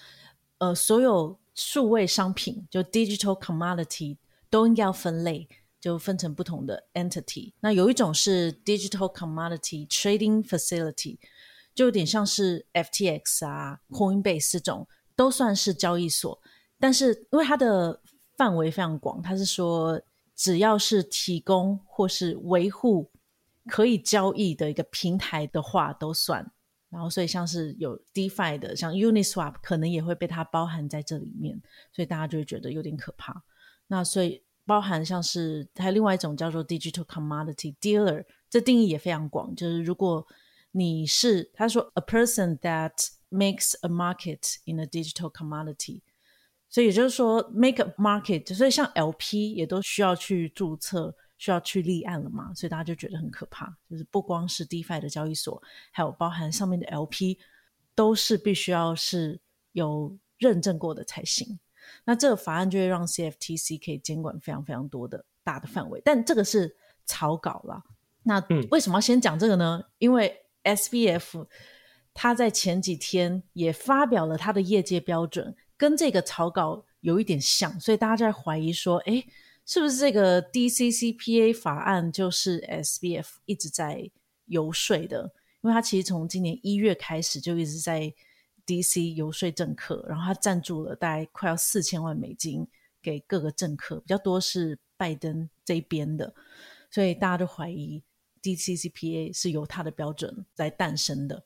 [0.59, 4.17] 呃，所有数位商品就 digital commodity
[4.49, 5.49] 都应该要分类，
[5.81, 7.53] 就分成不同的 entity。
[7.59, 11.19] 那有一种是 digital commodity trading facility，
[11.75, 16.39] 就有点像是 FTX 啊、Coinbase 这种，都算是交易所。
[16.79, 18.01] 但是因为它的
[18.37, 20.01] 范围非常广，它是说。
[20.35, 23.11] 只要是提供或是维护
[23.67, 26.51] 可以交易的一个平台的话，都算。
[26.89, 31.61] 然后，所以像是有 DeFi 的，像 Uniswap，可能也会被它包含在这里面。
[31.91, 33.43] 所以大家就会觉得有点可怕。
[33.85, 39.55] 那所以包含像是还有另外一种叫做 Digital Commodity Dealer，这定义也非常广。
[39.55, 40.25] 就是如果
[40.71, 42.91] 你是他说 A person that
[43.33, 46.01] makes a market in a digital commodity。
[46.69, 53.77] 所以也就是说，make a market，所以像 LP 也都需要去注册，需要去立案了嘛，所以大家就觉得很可怕。
[53.89, 55.61] 就是不光是 DeFi 的交易所，
[55.91, 57.37] 还有包含上面的 LP，
[57.93, 59.39] 都是必须要是
[59.73, 61.59] 有认证过的才行。
[62.05, 66.75] 那这个法案就会让 CFTC 可以监管非常非常多的大的范围，但这个是
[67.05, 67.83] 草稿啦。
[68.23, 69.79] 那为什么要先讲这个呢？
[69.83, 71.45] 嗯、因为 SBF
[72.13, 75.55] 他在前几天也发表了他的业界标准。
[75.75, 79.27] 跟这个草稿有一点像，所以大家在怀疑说，诶，
[79.65, 84.09] 是不是这个 DCCPA 法案就是 SBF 一直在
[84.45, 85.33] 游说的？
[85.61, 88.13] 因为他其实从今年一月开始就一直在
[88.65, 92.65] DC 游说政客，然后他赞助了大概快要四千万美金
[93.01, 96.33] 给各个政客，比较多是拜登这边的，
[96.89, 98.01] 所以大家都怀疑
[98.41, 101.43] DCCPA 是由他的标准在诞生的。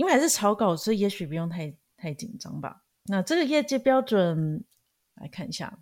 [0.00, 2.82] 因为还是草稿，所以也许不用太太紧张吧。
[3.04, 4.64] 那这个业界标准
[5.16, 5.78] 来看一下，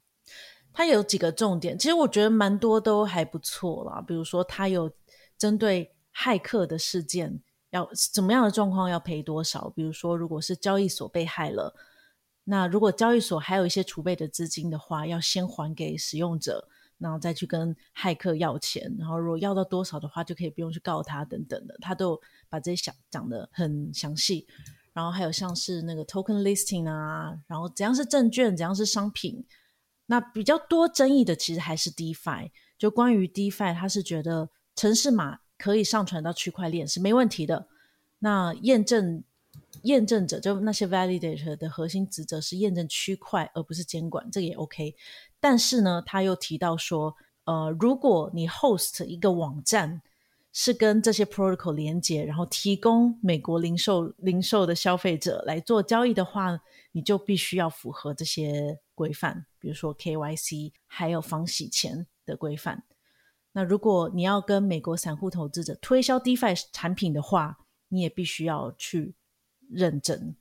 [0.72, 4.02] 它有几个重点，其实我觉得蛮多都还不错啦。
[4.04, 4.90] 比如说，它有
[5.38, 7.40] 针对骇客的事件，
[7.70, 9.70] 要怎么样的状况要赔多少？
[9.70, 11.72] 比如说，如果是交易所被害了，
[12.42, 16.68] 那如果交易所还有一些储备的资金的话，要先还给使用者，
[16.98, 18.94] 然后再去跟骇客要钱。
[18.98, 24.46] 然后如果要到多少的话，就可以不用去告他等等的，他都把这些讲讲得很详细。
[24.92, 29.44] 然后还有像是那个 token listing 啊，然后怎样是证券，怎样是商品。
[30.06, 32.50] 那比较多争议的其实还是 DeFi。
[32.76, 37.68] 就关于 DeFi，他是觉得程式码可以上传到区块链是没问题的。
[38.20, 39.22] 那验证
[39.82, 44.96] 验证者就那些 validator 的核心职责是验证区块，而不是监管，这个也 OK。
[45.40, 47.14] 但是呢，他又提到说，
[47.44, 50.02] 呃，如果你 host 一个网站，
[50.52, 56.58] 是跟这些 protocol 连接，然后提供美国零售零售的消费者来做交易的话，
[56.92, 62.82] 你就必须要符合这些规范，比如说 KYC，还有防洗钱的规范。
[63.52, 67.58] 那如果你要跟美国散户投资者推销 DeFi 产品的话，
[67.88, 69.14] 你也必须要去
[69.70, 70.34] 认证。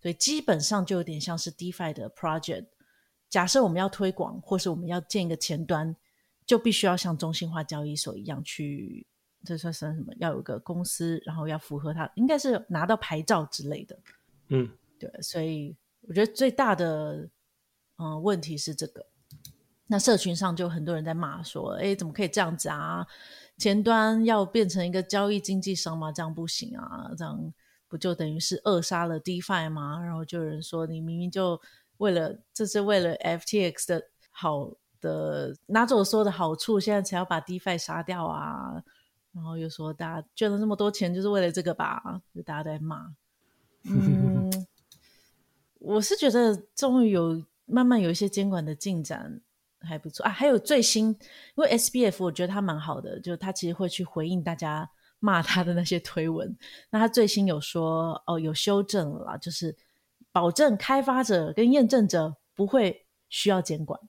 [0.00, 2.66] 所以基本上就有点像是 DeFi 的 project。
[3.30, 5.96] 假设我们要推广，或是我们要建一个前端，
[6.44, 9.06] 就必须要像中心化交易所一样去。
[9.42, 10.12] 这算是什么？
[10.18, 13.98] 要有一个公司，然后要符合它，应该是拿到牌照之类的。
[14.48, 17.26] 嗯，对，所以我觉得最大的
[17.96, 19.06] 嗯问题是这个。
[19.86, 23.06] 那社群上就很多人在骂说：“哎，怎么可以这样子啊？
[23.56, 26.12] 前端要变成一个交易经纪商吗？
[26.12, 27.10] 这样不行啊！
[27.16, 27.52] 这样
[27.88, 31.60] 不就等于是扼杀了 DeFi 吗？”然后就有人说：“你明明就
[32.00, 38.82] 为了这是为了 FTX 的好的拿走所有的好处，现在才要把 DeFi 杀掉啊！”
[39.32, 42.20] 然后又说，大家捐了这么多钱，就是为了这个吧？
[42.34, 43.14] 就大家在骂。
[43.84, 44.50] 嗯，
[45.78, 49.40] 我是觉得终于有慢慢有一些监管的进展，
[49.80, 50.30] 还不错啊。
[50.32, 51.08] 还有最新，
[51.54, 56.56] 因为 SBF 我觉得他蛮好的，就他其实会去回应大家骂他的那些推文。
[56.90, 59.76] 那他最新有说，哦，有修正了啦，就是
[60.32, 64.00] 保证开发者跟验证者不会需要监管，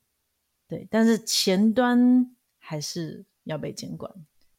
[0.68, 4.12] 对，但是前端还是要被监管，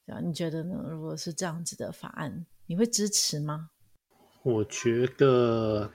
[0.06, 0.74] 对啊，你觉得呢？
[0.88, 3.70] 如果是这样子的法案，你会支持吗？
[4.42, 5.90] 我觉得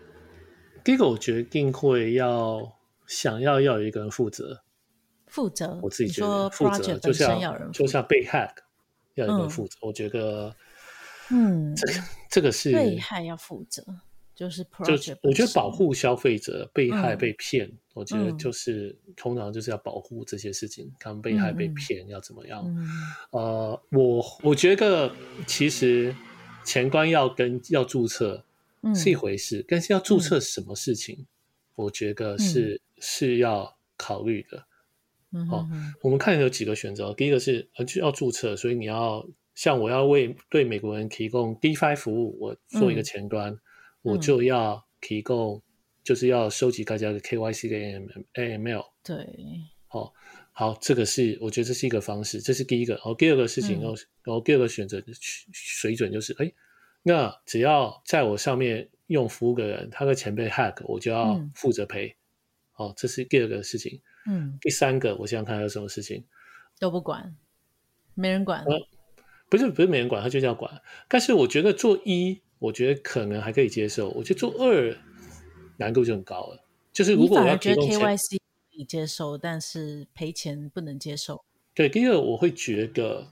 [0.83, 4.63] 第一个，我决定会要想要要有一个人负责，
[5.25, 5.77] 负责。
[5.81, 8.53] 我自己觉得负责就像就像被 hack
[9.15, 10.55] 要有一个人负责，嗯、我觉得，
[11.29, 11.93] 嗯，这个
[12.29, 13.83] 这个是被害要负责。
[14.37, 22.63] 就是 project 就我觉得保护消费者被害被骗，嗯、我觉得就是、嗯、通常就是要保护这些事情，他们被害被骗要怎么样？
[22.67, 22.87] 嗯、
[23.31, 25.11] 呃，我我觉得
[25.47, 26.15] 其实
[26.63, 28.43] 前端要跟要注册
[28.93, 31.25] 是一回事，嗯、但是要注册什么事情，嗯、
[31.73, 34.63] 我觉得是、嗯、是要考虑的。
[35.31, 35.67] 嗯、哦，
[36.03, 43.51] 我们看有几个选择，第一个是呃就要注册，所以你要像我要为对美国人提供 DeFi 服务，我做一个前端。
[43.51, 43.59] 嗯
[44.07, 45.61] 我就要提供，
[46.03, 48.85] 就是要收集大家的 KYC 跟 AML。
[49.03, 49.27] 对，
[49.87, 50.13] 好，
[50.51, 52.93] 好，这个是我觉得这是一个方式，这是第一个。
[52.95, 55.03] 然后第二个事情，然后然后第二个选择
[55.51, 56.51] 水准就是，哎，
[57.03, 62.15] 那只要在我上面用服务的人，他的钱被 hack，我就要负责赔。
[62.75, 64.01] 哦，这是第二个事情。
[64.25, 66.23] 嗯，第三个，我想想看还有什么事情
[66.79, 67.35] 都不管，
[68.13, 68.63] 没人管。
[69.49, 70.81] 不是不是没人管，他就是要管。
[71.07, 72.41] 但是我觉得做一。
[72.59, 74.95] 我觉得可能还可以接受，我觉得做二
[75.77, 76.63] 难度就很高了。
[76.91, 78.37] 就是如果我要觉得 KYC 可
[78.71, 81.43] 以接受，但是赔钱不能接受。
[81.75, 83.27] 对，第二我会觉得，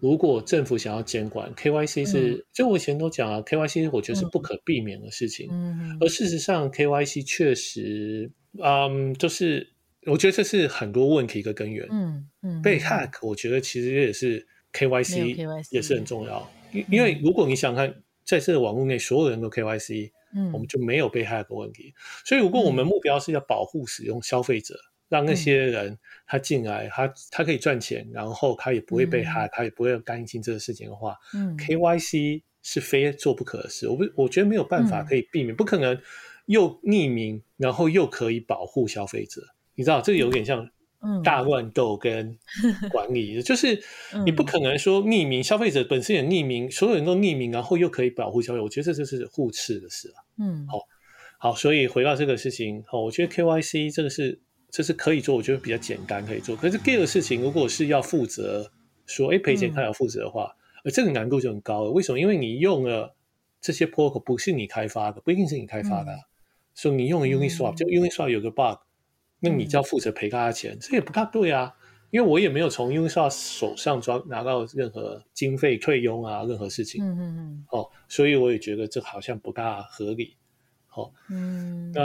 [0.00, 5.48] 如果政府想要监管 KYC 是，嗯、就我以前都讲啊，KYC 我觉得是不可避免的事情。
[5.50, 8.30] 嗯，而事实上 KYC 确实，
[8.62, 9.72] 嗯，就是
[10.04, 11.88] 我觉得这是很多问题一个根源。
[11.90, 18.02] 嗯嗯，被 hack，我觉得其实也是 KYC 也是很重要，因因为如果你想看。
[18.26, 21.94] 在这个网络内，所有人都 KYC，嗯，我们就没有被害的问题。
[22.24, 25.96] 所以，如果我们目标是要保护使用消费者，嗯、让那些人
[26.26, 33.88] 他进来，他他可以赚钱，然后他也不会被害，嗯、他也不会担心这个事情的话，嗯，KYC 是非做不可的事。
[33.88, 35.96] 我不，我觉得没有办法可以避免，嗯、不可能
[36.46, 39.40] 又匿名，然后又可以保护消费者。
[39.76, 40.68] 你知道，这个有点像。
[41.22, 42.36] 大乱斗跟
[42.90, 43.80] 管理，就是
[44.24, 50.18] 你不可能说匿名，消费者本身也匿名，所有人都匿名，然后又可以保护消费者，我觉得这就是互斥的事啊。
[50.38, 50.80] 嗯，好，
[51.38, 54.38] 好，所以回到这个事情，好，我觉得 KYC 这个是
[54.70, 56.56] 这是可以做，我觉得比较简单可以做。
[56.56, 58.70] 可是第二个事情，如果是要负责
[59.06, 60.54] 说，哎，赔钱他要负责的话，
[60.84, 61.90] 呃，这个难度就很高了。
[61.90, 62.18] 为什么？
[62.18, 63.14] 因为你用了
[63.60, 66.12] 这些 protocol 不是你开发的，不一定是你开发的，
[66.74, 68.78] 所以你用了 Uniswap，就 Uniswap 有个 bug。
[69.40, 71.74] 那你就要负责赔他的钱，嗯、这也不大对啊，
[72.10, 77.04] 因为我也没有从 Uniswap 手上抓拿到任何经费退佣啊，任何事情。
[77.04, 77.66] 嗯嗯嗯。
[77.70, 80.36] 哦，所以我也觉得这好像不大合理。
[80.94, 81.92] 哦，嗯。
[81.92, 82.02] 那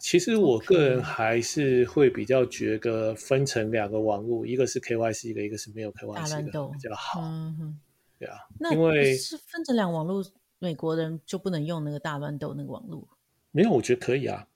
[0.00, 7.20] 其实我个人还是会比较觉得分成两个网络，一个是 KYC 的，一个是没有 KYC 的比较好。
[7.22, 7.80] 嗯哼。
[8.18, 8.36] 对啊。
[8.58, 10.24] 那因为是分成两个网络，
[10.58, 13.06] 美国人就不能用那个大乱斗那个网络？
[13.52, 14.46] 没有，我觉得可以啊。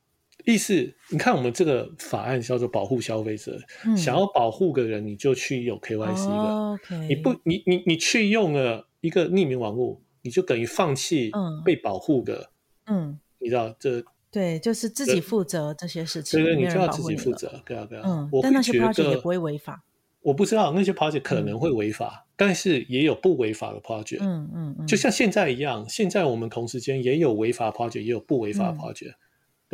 [0.45, 6.35] 意思，你看我们这个法案叫做保护消费者，嗯、想要保护个人，你就去有 KYC 了。
[6.35, 11.31] 哦 okay、你不，你你你去用了一个匿名网络，你就等于放弃
[11.65, 12.51] 被保护的。
[12.87, 14.03] 嗯，你知道这？
[14.31, 16.43] 对，就是自己负责这些事情。
[16.43, 18.05] 对对，你就要自己负责，对啊对啊。
[18.07, 19.85] 嗯，我但那些 project 也不会违法。
[20.23, 24.21] 我不知道那些 project 可能会违法，嗯、但是也有不违法的 project。
[24.21, 29.15] 嗯嗯嗯，就像现在一样，现在我们同时间也有违法 project，也有不违法 project。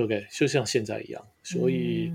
[0.04, 0.26] 嗯对不对？
[0.30, 2.12] 就像现在一样，所以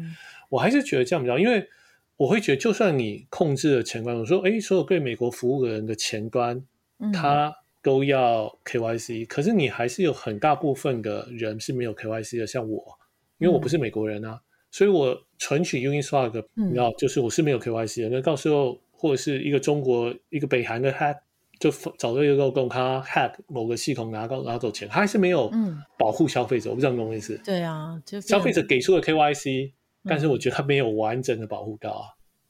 [0.48, 1.68] 我还是觉得这样比较，因为
[2.16, 6.64] 我会觉得，就算你控制了前端，我说，哎，所有对美国服务的人的前端，
[7.12, 12.98] 他都要 KYC，可是你还是有很大部分的人是没有 KYC 的，像我，
[13.40, 14.40] 因为我不是美国人啊，
[14.72, 21.18] 所以我存取 Uniswap，你知道，就是我是没有 KYC 的，那到时候或者是一个中国、一个北韩的 hack。
[21.60, 25.52] 就找到一个漏洞，他 hack 某个系统拿到拿走钱，他还是没有
[25.98, 26.70] 保护消费者。
[26.70, 27.40] 嗯、我不知道你懂我意思？
[27.46, 29.74] 对啊，就消费者给出了 KYC，、嗯、
[30.06, 32.06] 但是我觉得他没有完整的保护到啊。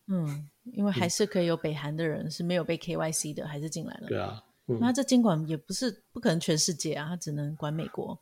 [0.08, 4.08] 嗯，因为还是可以有北韩的人是没有被 KYC 的，嗯、还是进来了。
[4.08, 8.18] 对啊，嗯、那这监管也不是不可能全世界啊，他只能管美国。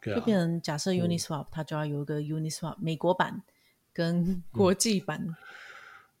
[0.00, 3.42] 对啊，就变成假设 Uniswap，它、嗯、就要有一个 Uniswap 美国版
[3.92, 5.36] 跟国际版。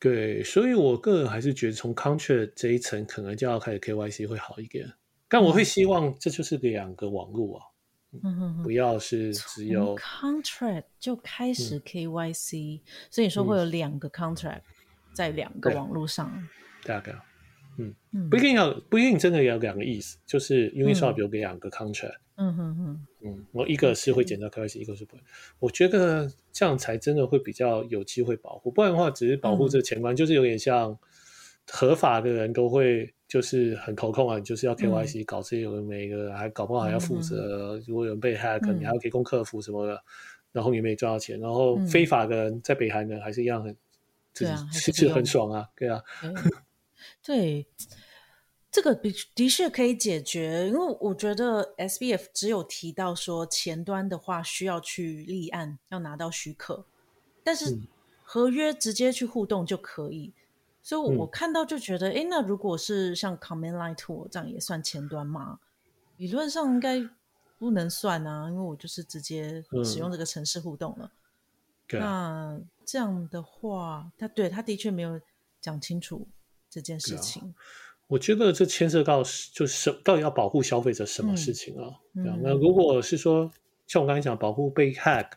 [0.00, 4.90] 嗯对，所以我个人还是觉得从 contract 这一层可能就要开始 KYC 会好一点，
[5.28, 7.64] 但我会希望这就是两个网络啊，
[8.22, 12.80] 嗯哼哼，不要是只有 contract 就开始 KYC，、嗯、
[13.10, 14.62] 所以说会有两个 contract
[15.12, 16.48] 在两个网络上，
[16.82, 17.20] 大概，嗯，
[18.12, 18.28] 嗯。
[18.28, 25.22] 不一定要不一定真的要两个意思，就是 Uniswap 有两个 contract，嗯哼哼，嗯，我一个是会检查 KYC，一个是不会。
[25.58, 30.98] 我觉得这样才真的会比较有机会保护，不然的话只是保护这前端，嗯、就是有点像
[31.70, 37.76] 合法的人都会就是很头痛啊，你就是要 KYC、嗯、搞这些有的没的，还搞不好还要负责。
[37.76, 40.02] 嗯、如果有人被 hack，、嗯、你还要提供客服什么的，
[40.50, 43.76] 然后你没赚到钱，然后非法的人在北韩呢还是一样很，
[44.34, 46.02] 对啊，是是很爽啊，对啊，
[47.22, 47.66] 对。
[48.72, 56.86] 这个的的确可以解决，因为我觉得 SBF 只有提到说前端的话需要去立案，要拿到许可，
[57.42, 57.76] 但是
[58.22, 60.28] 合约直接去互动就可以。
[60.28, 60.34] 嗯、
[60.84, 65.58] 所以我看到就觉得，哎、嗯，那如果是像 Command Line Tool 这样也算前端吗？
[66.18, 67.04] 理论上应该
[67.58, 71.10] 不能算啊，因为我就是直接使用这个城市互动了。
[71.88, 75.20] 嗯、那这样的话，他对他的确没有
[75.60, 76.28] 讲清楚
[76.70, 77.54] 这件事情。
[78.06, 81.94] 我觉得这牵涉到就是到底要保护消费者什么事情啊？
[82.42, 83.48] 那如果是说
[83.86, 85.30] 像我刚才讲，保护被 hack，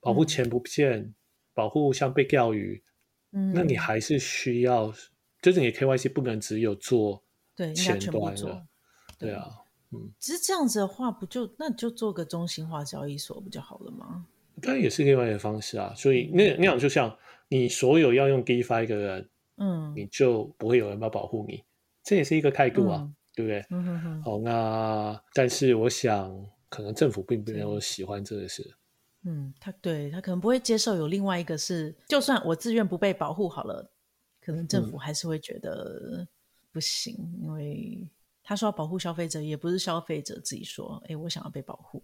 [0.00, 1.14] 保护钱不见，嗯、
[1.54, 2.82] 保护像被钓鱼，
[3.32, 4.92] 嗯、那你还是需要，
[5.40, 7.22] 就是你 KYC 不能只有做
[7.74, 8.66] 前端的，
[9.18, 9.48] 对，对啊，
[9.92, 14.26] 嗯，只是这样子的话，不就那你就做个中心化交易所不就好了吗？
[14.60, 15.92] 当然也是另外一个方式啊。
[15.94, 17.16] 所以那那样就像
[17.48, 21.62] 你所有要用 DeFi 的人，嗯，你就不会有人要保护你。
[22.02, 23.66] 这也是一个态度啊，嗯、对不对？
[23.70, 24.22] 嗯哼哼。
[24.22, 26.34] 好，那但是我想，
[26.68, 28.76] 可能政府并没有喜欢这个事。
[29.24, 33.90] 嗯，他对他可能不会接受有另外一个是，就算我自愿不被保护好了，
[34.40, 36.26] 可能政府还是会觉得
[36.70, 38.08] 不行，嗯、因为
[38.44, 42.00] 他说要保护消费者，也不是消费者自己说，哎，我想要被保护，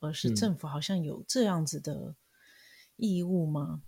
[0.00, 2.12] 而是政府好像有这样子的
[2.96, 3.80] 义务吗？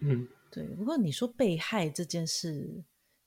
[0.00, 0.64] 嗯，对。
[0.64, 2.82] 不过你说被害这件事。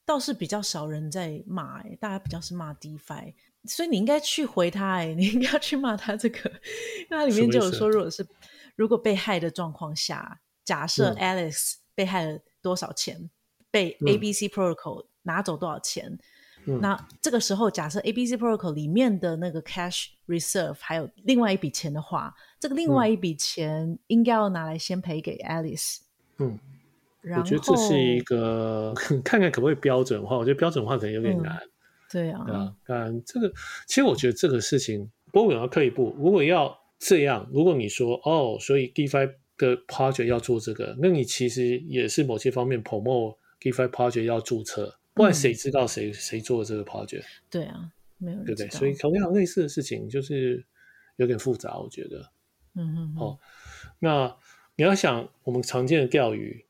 [0.06, 8.28] 倒是比较少人在骂，哎，大家比较是骂 DeFi，所以你应该去回他，哎， 你应该要去骂他这个，因为它里面就有说，如果是
[8.76, 13.30] 如果被害的状况下，假设 Alice 被害了多少钱，嗯、
[13.72, 16.20] 被 ABC Protocol 拿走多少钱，
[16.66, 26.00] 嗯、那这个时候假设 ABC Protocol 里面的那个 Cash Reserve 还有另外一笔钱的话，这个另外一笔钱应该要拿来先赔给 Alice，
[26.40, 26.60] 嗯。
[27.24, 28.94] 我觉得这是一个
[29.24, 30.38] 看看可不可以标准化。
[30.38, 31.56] 我觉得标准化可能有点难。
[31.56, 31.70] 嗯、
[32.12, 32.76] 对啊。
[32.86, 33.50] 当然，这个
[33.88, 36.14] 其实我觉得这个事情，不过我要退一步。
[36.20, 47.24] 如果要这样，如果你说哦，所以 DeFi 的 project 要做这个，那你其实也是某些方面 promote DeFi project 要注册，不然谁知道谁、嗯、谁做这个 project？
[47.50, 48.44] 对啊，没有。
[48.44, 48.70] 对不对？
[48.70, 50.66] 所以同样类似的事情就是
[51.16, 52.30] 有点复杂，我觉得。
[52.76, 53.16] 嗯嗯。
[53.16, 53.40] 好、哦，
[54.00, 54.36] 那
[54.76, 56.66] 你要想我们常见的钓鱼。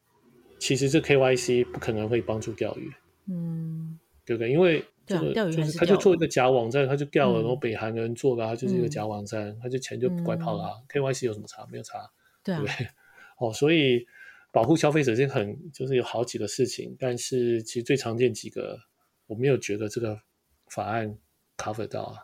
[0.64, 2.90] 其实这 KYC 不可能会帮助钓鱼，
[3.28, 4.50] 嗯，对不对？
[4.50, 10.82] 因为这个就是他就做一个假网站，他就钓了，然后北韩人做的，他就是一个假网站，他就钱就拐跑了。
[10.88, 11.68] KYC 有什么差？
[11.70, 12.10] 没有差，
[12.42, 12.88] 对不对？
[13.40, 14.08] 哦，所以
[14.52, 18.80] 保护消费者是很就是有好几个事情，但是其实最常见几个，
[19.28, 20.18] 我没有觉得这个
[20.70, 21.18] 法案
[21.58, 22.16] cover 到啊。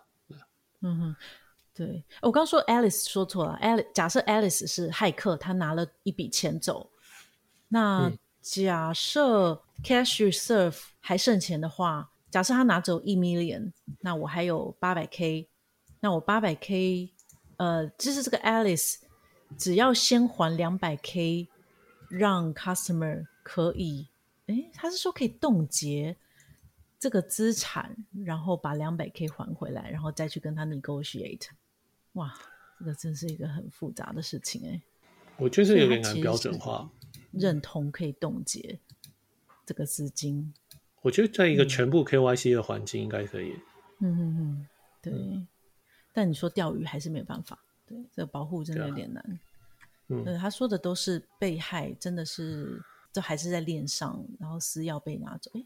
[0.79, 1.15] 嗯哼，
[1.73, 6.89] 对，我刚说 Alice 说错了，Alice 假设 Alice 是骇客，他拿了一笔钱走，
[7.67, 8.09] 那。
[8.51, 15.47] 假设 cash reserve 还剩钱的话，假设他拿走一 million，那我还有八百 k，
[15.99, 17.11] 那我八百 k，
[17.57, 18.95] 呃，就是这个 Alice
[19.55, 21.47] 只要先还两百 k，
[22.09, 24.07] 让 customer 可以，
[24.47, 26.17] 诶，他是说可以冻结
[26.97, 27.95] 这个资产，
[28.25, 31.49] 然后把两百 k 还回来，然后再去跟他 negotiate。
[32.13, 32.33] 哇，
[32.79, 34.81] 这个真是一个很复杂的事情诶，
[35.37, 36.89] 我觉得有点难标准化。
[37.31, 38.79] 认同可以冻结
[39.65, 40.53] 这个资金，
[41.01, 43.53] 我觉得在一个全部 KYC 的环境应该可以。
[43.99, 44.67] 嗯嗯嗯，
[45.01, 45.13] 对。
[45.13, 45.47] 嗯、
[46.13, 49.23] 但你说钓鱼还是没有办法，对这个保护真的有点难。
[49.23, 49.39] 啊、
[50.07, 52.81] 嗯，他说的都是被害，真的是
[53.13, 55.51] 这还是在链上，然后私钥被拿走。
[55.53, 55.63] 哎，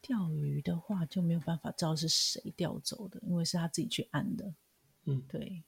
[0.00, 4.52] 钓鱼的话就没有办法知道是谁钓走的，因为是他自己去按的。
[5.04, 5.62] 嗯，对。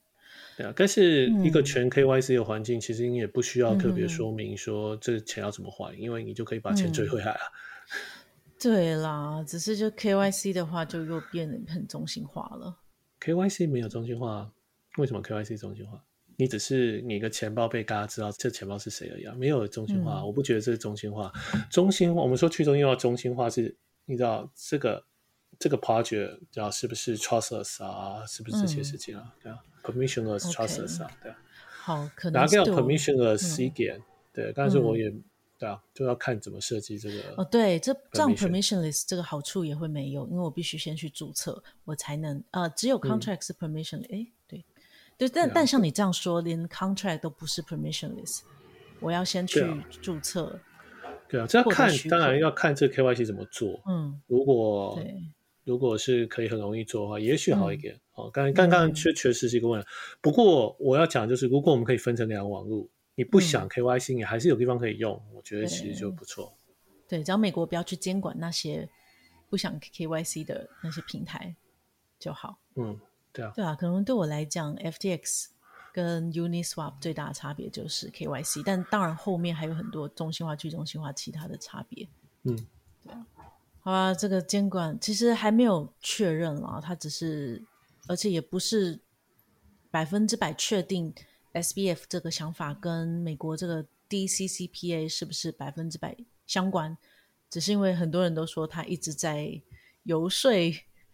[0.57, 7.39] 对啊，但是一个全 KYC 的环境，嗯、其实你也不需要特别说明说这钱要怎么还，嗯、因为你就可以把钱追回来了。
[8.59, 12.75] 对啦，只是就 KYC 的话，就又变得很中心化了。
[13.21, 14.51] KYC 没有中心化，
[14.97, 16.03] 为什么 KYC 中心化？
[16.35, 20.19] 你只是你的钱包被大家知道这钱包是谁而已，没有中心化。
[20.19, 21.31] 嗯、我不觉得这是中心化。
[21.69, 23.73] 中心化，我们说去中心化，中心化是，
[24.05, 25.05] 你知道这个
[25.57, 28.25] 这个 project 叫是不是 trustless 啊？
[28.25, 29.33] 是不是这些事情啊？
[29.41, 29.68] 对啊、嗯。
[29.83, 31.37] Permissionless trustless 啊，对啊，
[31.69, 34.01] 好，可能叫 permissionless 一点，
[34.33, 35.09] 对，但是我也
[35.57, 37.21] 对啊，就要看怎么设计这个。
[37.37, 44.63] 哦，对，这这样 permissionless 这个好处也会没有，因为我必须先去注册，我才能呃，只有 contract 是 permissionless，哎，对，
[45.17, 48.41] 对，但但像你这样说，连 contract 都不是 permissionless，
[48.99, 49.65] 我要先去
[50.01, 50.59] 注册。
[51.27, 53.81] 对啊，这要看，当然要看这 KYC 怎么做。
[53.85, 55.15] 嗯，如果对，
[55.69, 57.95] 如果是可以很容易做的话，也许好一点。
[58.15, 59.87] 哦，刚刚刚确确实是一个问题。
[60.19, 66.51] 不过我要讲就是，如果我们可以分成两个网路，你不想 KYC，你还是有地方可以用，我觉得其实就不错。
[67.07, 68.89] 对，只要美国不要去监管那些
[69.47, 71.55] 不想 KYC 的那些平台
[72.17, 72.57] 就好。
[72.75, 72.99] 嗯。
[73.31, 75.49] 对啊，对啊，可能对我来讲，FTX
[75.93, 82.07] 跟 Uniswap 最大的差别就是 KYC，但当然后面还有很多中心化、去中心化其他的差别。
[82.41, 82.57] 嗯，
[83.03, 83.25] 对啊，
[83.89, 87.65] 好吧，这个监管其实还没有确认啊，它只是，
[88.07, 88.99] 而且也不是
[89.89, 91.11] 百分之百确定
[91.53, 96.15] SBF 这个想法跟美国这个 DCCPA 是不是百分之百
[96.45, 96.95] 相关，
[97.49, 99.59] 只是因为很多人都说他一直在
[100.03, 100.51] 游说。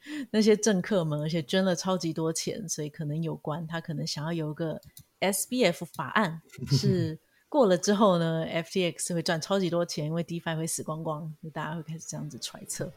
[0.30, 3.66] 那些政客们，而且捐了超级多钱，所以可能有关。
[3.66, 4.80] 他可能想要有个
[5.22, 7.18] SBF 法案， 是
[7.56, 12.92] 过了之后呢，FTX 会赚超级多钱，因为 DeFi 会死光光，就大家会开始这样子揣测。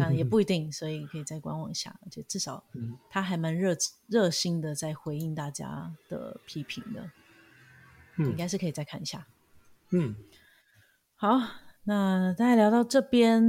[0.00, 1.94] 但也不一定，所以可以再观望一下。
[2.02, 2.64] 而且至少
[3.10, 3.76] 他还蛮热
[4.06, 7.10] 热心的在回应大家的批评的，
[8.16, 9.26] 应该是可以再看一下。
[9.90, 10.16] 嗯，
[11.16, 11.38] 好。
[11.84, 13.42] 那大家聊到这边，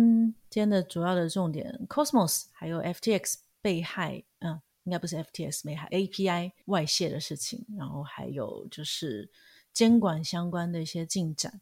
[0.50, 9.30] 今天的主要的重点，Cosmos 还有 FTX 被害，嗯，应该不是 FTX 被害，API 外泄的事情，然后还有就是
[9.74, 11.62] 监管相关的一些进展，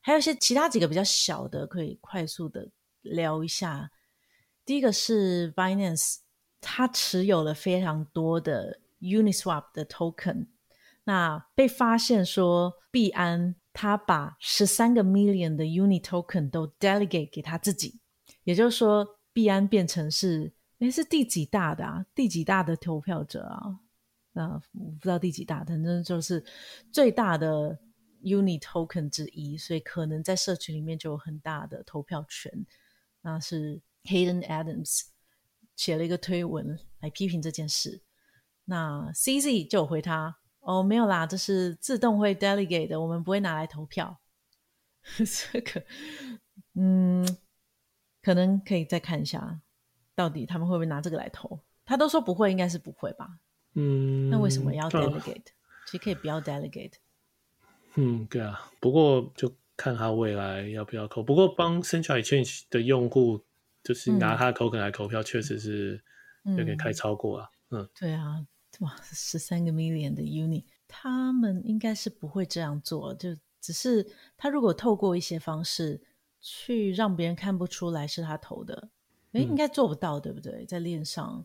[0.00, 2.70] 还有一些其他几个比较小的，可以快速的
[3.02, 3.90] 聊一下。
[4.64, 6.18] 第一个是 Binance，
[6.60, 10.46] 它持有了非常多的 Uniswap 的 token，
[11.04, 13.56] 那被发现说币安。
[13.72, 18.00] 他把十三个 million 的 Uni token 都 delegate 给他自己，
[18.42, 22.04] 也就是说，币安变成是诶是第几大的啊？
[22.12, 23.78] 第几大的投票者啊？
[24.40, 26.44] 啊，我不知道第几大，反正就是
[26.90, 27.78] 最大的
[28.22, 32.66] Uni token 之一，所以可能在社群里面就有很大的投票权。
[33.22, 35.02] 那是 Hayden Adams
[35.76, 38.02] 写了一个推文来批评这件事，
[38.64, 40.38] 那 CZ 就回他。
[40.60, 44.20] 哦，没有啦，这是自动会 delegate 的，我们不会拿来投票。
[45.16, 45.82] 这个，
[46.74, 47.26] 嗯，
[48.20, 49.62] 可能可以再看一下，
[50.14, 51.60] 到底他们会不会拿这个来投？
[51.86, 53.38] 他都说不会，应该是不会吧？
[53.74, 55.52] 嗯，那为什么要 delegate？、哦、
[55.86, 56.94] 其实可以不要 delegate。
[57.94, 61.22] 嗯，对啊，不过就看他未来要不要扣。
[61.22, 63.44] 不过帮 Central Exchange 的用户，
[63.82, 66.02] 就是拿他的 token 来投票，嗯、确实是
[66.44, 67.48] 有点太超过啊。
[67.70, 68.46] 嗯，嗯对啊。
[68.78, 74.06] 哇，十三个 million 的 uni，他们应该是不会这样做，就只是
[74.36, 76.00] 他如果透过一些方式
[76.40, 78.90] 去让别人看不出来是他投的，
[79.32, 80.64] 哎、嗯，应该做不到，对不对？
[80.64, 81.44] 在链上，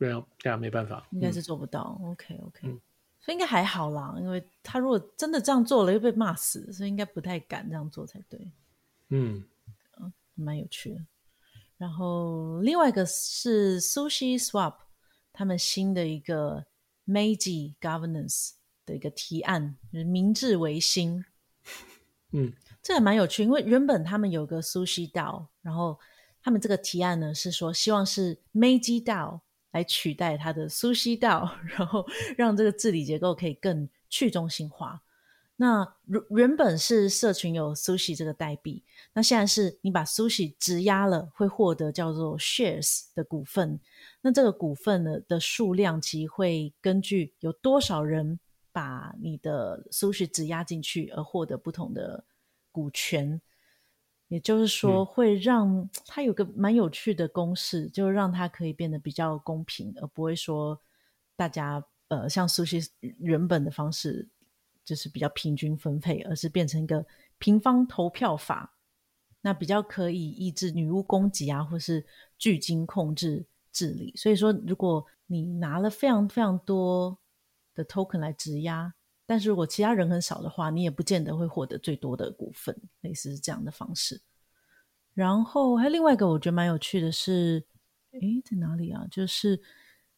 [0.00, 1.96] 对啊，没办法，应该是做不到。
[2.00, 2.80] 嗯、OK OK，、嗯、
[3.20, 8.50] 所以应该还好啦，因为他如果真的这样做了，又被骂死，所以应该不太敢这样做才对。
[9.10, 9.44] 嗯，
[10.00, 11.00] 嗯，蛮有趣的。
[11.76, 14.74] 然后另外一个是 Sushi Swap。
[15.32, 16.66] 他们新的一个
[17.06, 18.50] Meiji Governance
[18.84, 21.24] 的一个提案，就是明治维新。
[22.32, 25.98] 嗯， 这还蛮有趣，因为原本他们有个 Sushi DAO，然后
[26.42, 29.40] 他们这个提案呢是说，希望是 Meiji DAO
[29.72, 32.06] 来取代他的 Sushi DAO，然后
[32.36, 35.02] 让这个治理结构可以更去中心化。
[35.56, 35.86] 那
[36.30, 43.78] 原本是社群有 Sushi 这个代币，那现在是你把 Sushi 质押了，会获得叫做 Shares 的股份。
[44.22, 48.40] 那这个股份呢的数量，其实会根据有多少人
[48.72, 52.24] 把你的 Sushi 质押进去而获得不同的
[52.72, 53.40] 股权。
[54.30, 60.80] 也就是说，会让它有个蛮有趣的公式，嗯、就让它可以变得比较公平，而不会说
[61.36, 64.28] 大家呃像 Sushi 原本的方式。
[64.82, 67.06] 就是比较平均分配，而是变成一个
[67.38, 68.74] 平方投票法，
[69.40, 72.04] 那比较可以抑制女巫攻击啊，或是
[72.38, 74.12] 巨鲸控制治理。
[74.16, 77.16] 所以说，如果你拿了非常非常多
[77.72, 78.92] 的 token 来质押，
[79.30, 84.20] 但是如果其他人很少的话，你也不见得会获得最多的股份，类似是这样的方式。
[85.14, 87.64] 然后还有另外一个我觉得蛮有趣的是，
[88.10, 89.06] 诶，在哪里啊？
[89.08, 89.62] 就是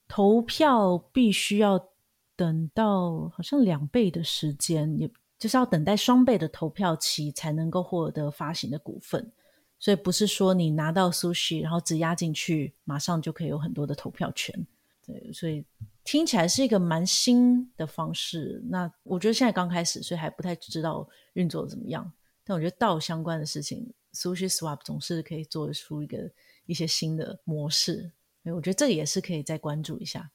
[0.09, 1.93] 投票必须要。
[2.35, 5.09] 等到好像两倍的时间，也
[5.39, 9.31] 就是要等待双倍的投票期才能够获得发行的股份，
[9.79, 14.67] 所以不是说你拿到 Sushi 然后只押进去，马上就可以有很多的投票权。
[15.07, 15.63] 对，所以
[16.05, 18.63] 听起来是一个蛮新的方式。
[18.69, 22.13] 那我觉得现在刚开始，所以还不太知道运作怎么样。
[22.45, 26.31] 但我觉得道相关的事情，Sushi Swap 总是可以做出一个
[26.67, 28.13] 一些新的模式。
[28.43, 30.31] 所以我觉得这个也是可以再关注一下。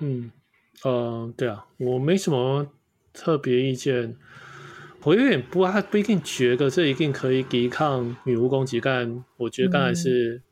[0.00, 0.30] 嗯。
[0.84, 2.66] 呃，对啊，我没什么
[3.12, 4.16] 特别意见。
[5.02, 10.42] 我有点不，他不一定觉得这一定可以抵抗女巫攻击，但我觉得当然是、嗯、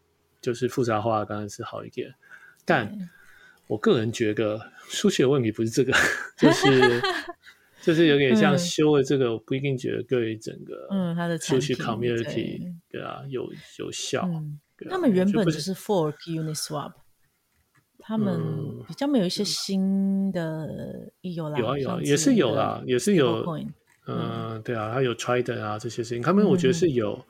[0.42, 2.14] 就是复杂化当然是好一点。
[2.66, 3.08] 但
[3.70, 5.92] 我个人觉得数学问题不是这个，
[6.36, 7.00] 就是
[7.80, 13.48] 就是有点像修了这个，我不一定觉得对整个嗯它的数学 community 对啊有
[13.78, 14.28] 有效。
[14.88, 16.94] 他们原本就是 fork Uniswap。
[18.02, 18.40] 他们
[18.88, 23.44] 比较没有一些新的有啦，有啊有啊，也是有啦，也是有。
[24.06, 27.24] 嗯，对啊，还有 Trident 啊这些事情，他们我觉得是有。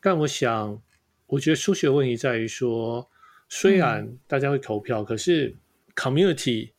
[0.00, 0.80] 但我想，
[1.26, 3.08] 我觉得数学问题在于说，
[3.48, 5.56] 虽然大家会投票，可是
[5.94, 6.72] community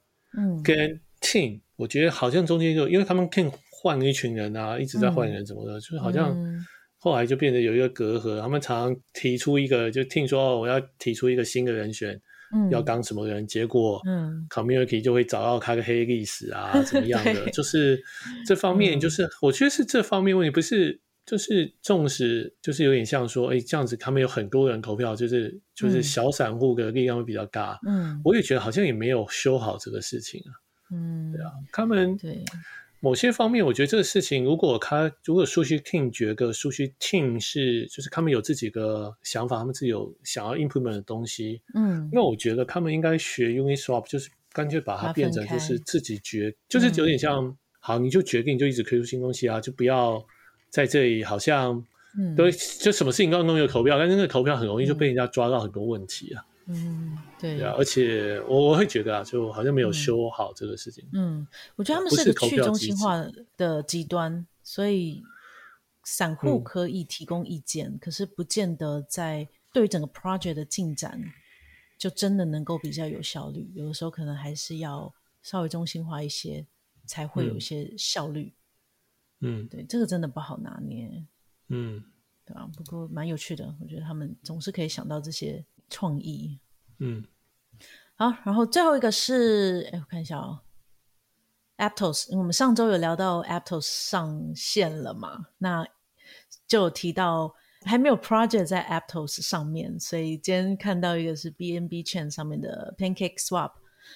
[0.64, 6.36] 跟 team，我觉得好像中间就因为他们 team 换了一群人啊，一直在换人，怎么的，就是好像
[6.98, 8.40] 后来就变得有一个隔阂。
[8.42, 12.20] 他们常常提出一个，就 team 说哦，我要提出一个新的人选。
[12.70, 13.48] 要当什么人？
[13.48, 14.00] 结果
[14.48, 17.50] ，community 就会找到他的黑历史啊， 怎么样的？
[17.50, 18.00] 就是
[18.46, 27.80] 这方面，就是我觉得是这方面问题，不是就是重视，就是有点像说，哎，这样子他们有很多人投票，就是就是小散户的力量会比较大。
[27.86, 30.52] 嗯，我也觉得好像也没有修好这个事情啊。
[30.92, 32.44] 嗯，对啊，他们对。
[33.00, 50.26] 某些方面，我觉得这个事情，如果他如果数据 team 觉得数据 team 是就是他们有自己的想法，他们自己有想要 implement 的东西，嗯，那我觉得他们应该学 Uniswap，就是干脆把它变成就是自己决，就是有点像，嗯、好，你就决定就一直推出新东西啊，就不要
[50.74, 51.86] 在这里好像，
[52.18, 56.44] 嗯，对，就什么事情都要弄一个投票，但是那个投票很容易就被人家抓到很多问题啊。
[56.66, 61.04] 嗯，对，而且我我会觉得啊，就好像没有修好这个事情。
[61.14, 63.24] 嗯，嗯，我觉得他们是个去中心化
[63.56, 65.22] 的极端，所以
[66.04, 71.22] 散户可以提供意见，嗯，可是不见得在对于整个 project 的进展
[72.00, 73.70] 就真的能够比较有效率。
[73.76, 75.14] 有的时候可能还是要
[75.44, 76.66] 稍微中心化一些，
[77.06, 78.52] 才会有一些效率。
[78.56, 78.63] 嗯，
[79.70, 81.26] 对，这个真的不好拿捏。
[81.68, 82.04] 嗯，
[82.46, 85.64] 对啊，不过蛮有趣的，我觉得他们总是可以想到这些。
[85.90, 86.60] 创意，
[87.00, 87.24] 嗯，
[88.16, 90.62] 好，然后最后一个是，哎，我看一下哦
[91.78, 95.86] ，Aptos，我们上周有聊到 Aptos 上线了嘛，那
[96.66, 97.54] 就有提到
[97.86, 103.74] 还没有 project 在 Aptos 上面，所以今天看到一个是 BNB Chain 上面的 Pancake Swap，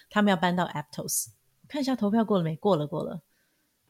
[0.09, 1.27] 他们要搬到 Aptos，
[1.67, 2.55] 看一下投票过了没？
[2.55, 3.21] 过了，过了，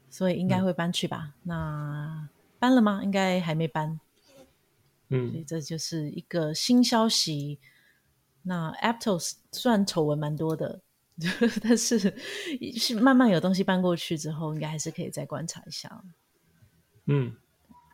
[0.09, 1.33] 所以应该会搬去吧？
[1.35, 2.29] 嗯、那
[2.59, 3.01] 搬了吗？
[3.03, 3.99] 应该还没搬，
[5.09, 7.59] 嗯，所以这就是一个新消息。
[8.43, 10.81] 那 Aptos 虽然丑闻蛮多的，
[11.61, 11.99] 但是
[12.77, 16.03] 是慢慢有东西搬过去之后，应该还是可以再观察一下。
[17.05, 17.35] 嗯，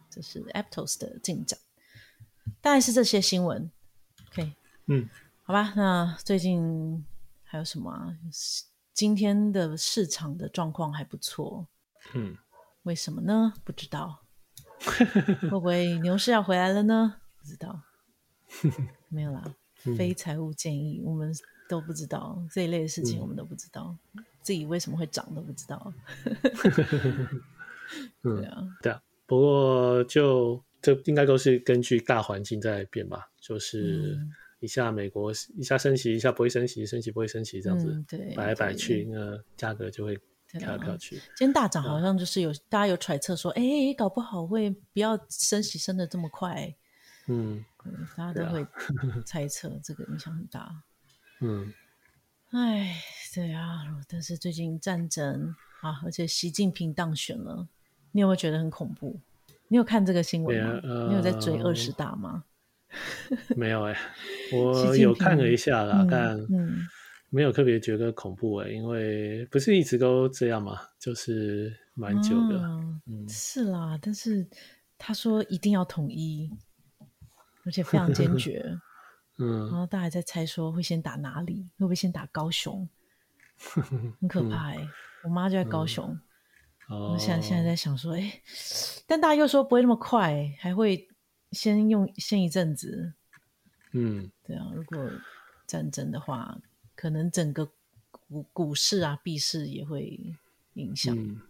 [0.09, 1.59] 这是 Aptos 的进展，
[2.61, 3.69] 大概是这些新闻。
[4.29, 4.53] OK，
[4.85, 5.09] 嗯，
[5.43, 5.73] 好吧。
[5.75, 7.05] 那最近
[7.43, 8.15] 还有什么啊？
[8.93, 11.67] 今天的市场的状况还不错。
[12.13, 12.37] 嗯，
[12.83, 13.53] 为什么呢？
[13.63, 14.21] 不知道。
[14.83, 17.21] 会不会牛市要回来了呢？
[17.39, 17.83] 不知道。
[19.09, 19.55] 没有啦。
[19.97, 21.33] 非财务建议，我们
[21.67, 25.93] 都不知道这一类的事情，我们都不知道、嗯、自己为什么会涨都不知道。
[28.21, 29.01] 对啊，对啊。
[29.25, 34.17] 不过就这应该都是根据大环境在变吧，就是
[34.59, 40.17] 一下美国一下升息，一下不会升息，升息不会升息这样子，嗯、对，摆来摆去，那价格就会
[40.59, 41.17] 跳来跳去。
[41.35, 46.73] 今天大涨好像就是有、嗯、大家有揣测说，哎、欸，搞不好会不要升息升的这么快。
[47.27, 47.63] 嗯，
[48.17, 48.65] 大家都会
[49.25, 50.83] 猜测，这个影响很大。
[51.41, 51.73] 嗯，
[52.51, 52.95] 哎，
[53.33, 57.67] 对啊，但是最近战争啊，而且习近平当选了，
[58.11, 59.19] 你有没有觉得很恐怖？
[59.69, 60.79] 你有看这个新闻吗？
[60.83, 62.43] 呃、你有在追二十大吗？
[63.57, 63.93] 没有哎、
[64.51, 66.37] 欸，我有看了一下啦，但
[67.33, 72.59] 没有特别觉得恐怖哎、欸，因为不是一直都这样嘛，就是蛮久的。
[72.59, 74.47] 嗯，嗯是啦，但是
[74.97, 76.49] 他说一定要统一。
[77.65, 78.61] 而且非常坚决，
[79.39, 82.85] 嗯，然后大家在猜说会先打哪里，会不会先打高雄？
[84.19, 84.83] 很可怕哎、欸！
[84.83, 84.89] 嗯、
[85.23, 86.09] 我妈就在高雄，
[86.89, 88.41] 嗯、我现在现在在想说，哎、欸，
[89.07, 91.07] 但大家又说不会那么快，还会
[91.53, 93.13] 先用先一阵子。
[93.93, 95.09] 嗯，对啊，如果
[95.65, 96.59] 战争的话，
[96.95, 97.69] 可能整个
[98.09, 100.19] 股股市啊、币市也会
[100.73, 101.17] 影响。
[101.17, 101.41] 嗯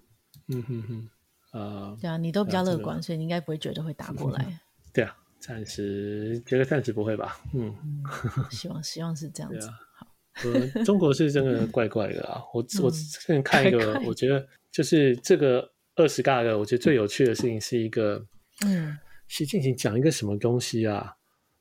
[0.47, 4.59] 嗯哼哼，啊，对啊，你都比较乐观，啊、所以你应该不会觉得会打过来。
[4.93, 5.17] 对啊。
[5.45, 7.75] 暂时觉得暂时不会吧，嗯，
[8.49, 9.67] 希望希望是这样子。
[9.67, 10.07] 啊、好，
[10.45, 12.41] 呃，中国是真的怪怪的啊。
[12.53, 18.25] 我、 嗯、我之前看一个，我觉得就是这个二十大的，我觉得最有趣的事情是一个，
[18.65, 21.13] 嗯，习近平讲一个什么东西啊？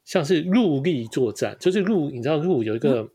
[0.04, 3.10] 像是陆力作战，就是陆，你知道陆有一个、嗯、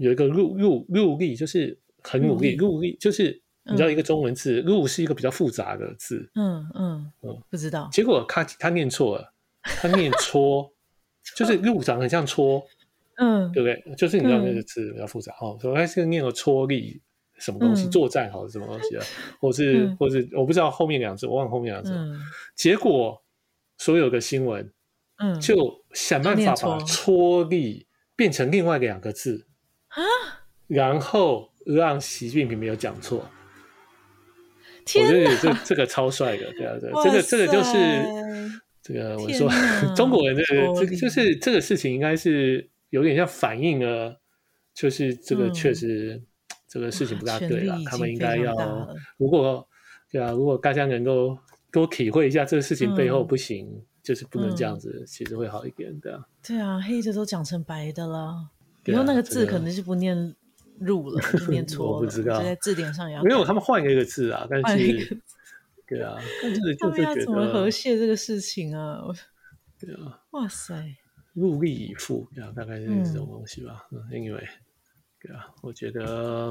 [0.00, 2.96] 有一个入入入力，就是很努力，入力。
[2.98, 7.88] 就是你知道一个中文字，入是一个比较复杂的字，嗯嗯嗯，不知道。
[7.92, 9.32] 结果他他念错了，
[9.62, 10.72] 他念戳，
[11.36, 12.62] 就是入长得很像戳，
[13.18, 13.94] 嗯，对不对？
[13.94, 17.00] 就是你知道那个字比较复杂哦，所以他是念了戳力
[17.38, 19.04] 什么东西，作战好是什么东西啊？
[19.38, 21.92] 或是或是我不知道后面两字，我忘了后面两字。
[22.56, 23.22] 结果
[23.76, 24.72] 所有的新闻，
[25.18, 27.86] 嗯，就想办法把戳力
[28.16, 29.46] 变成另外两个字
[29.90, 30.02] 啊，
[30.66, 31.48] 然后。
[31.66, 37.70] 让习近平没有讲错，我觉得这这个超帅的，对啊，对，这个这个就是
[38.82, 39.48] 这个我说
[39.94, 44.18] 中国人这个这个就是这个事情应该是有点像反映了，
[44.74, 46.26] 就是这个确实、嗯、
[46.66, 48.54] 这个事情不大对了，他们应该要
[49.18, 49.68] 如果
[50.10, 51.36] 对啊，如果大家能够
[51.70, 56.24] 多体会一下这个事情背后不行，嗯、就是不能这样子，其实会好一点的。
[56.42, 58.48] 对啊，黑的都讲成白的了，
[58.90, 60.34] 以后那个字可能是不念。
[60.80, 63.22] 入了就念错了，我不知道，就在字典上也要。
[63.22, 65.22] 没有，他们换一个字啊，但是，
[65.86, 68.98] 对啊， 但是他们要怎么和谐这个事情啊？
[69.78, 70.96] 对啊，哇塞，
[71.34, 73.86] 入力以赴，对啊，大概是这种东西吧。
[73.90, 74.48] 嗯，anyway，
[75.20, 76.50] 对啊，我觉得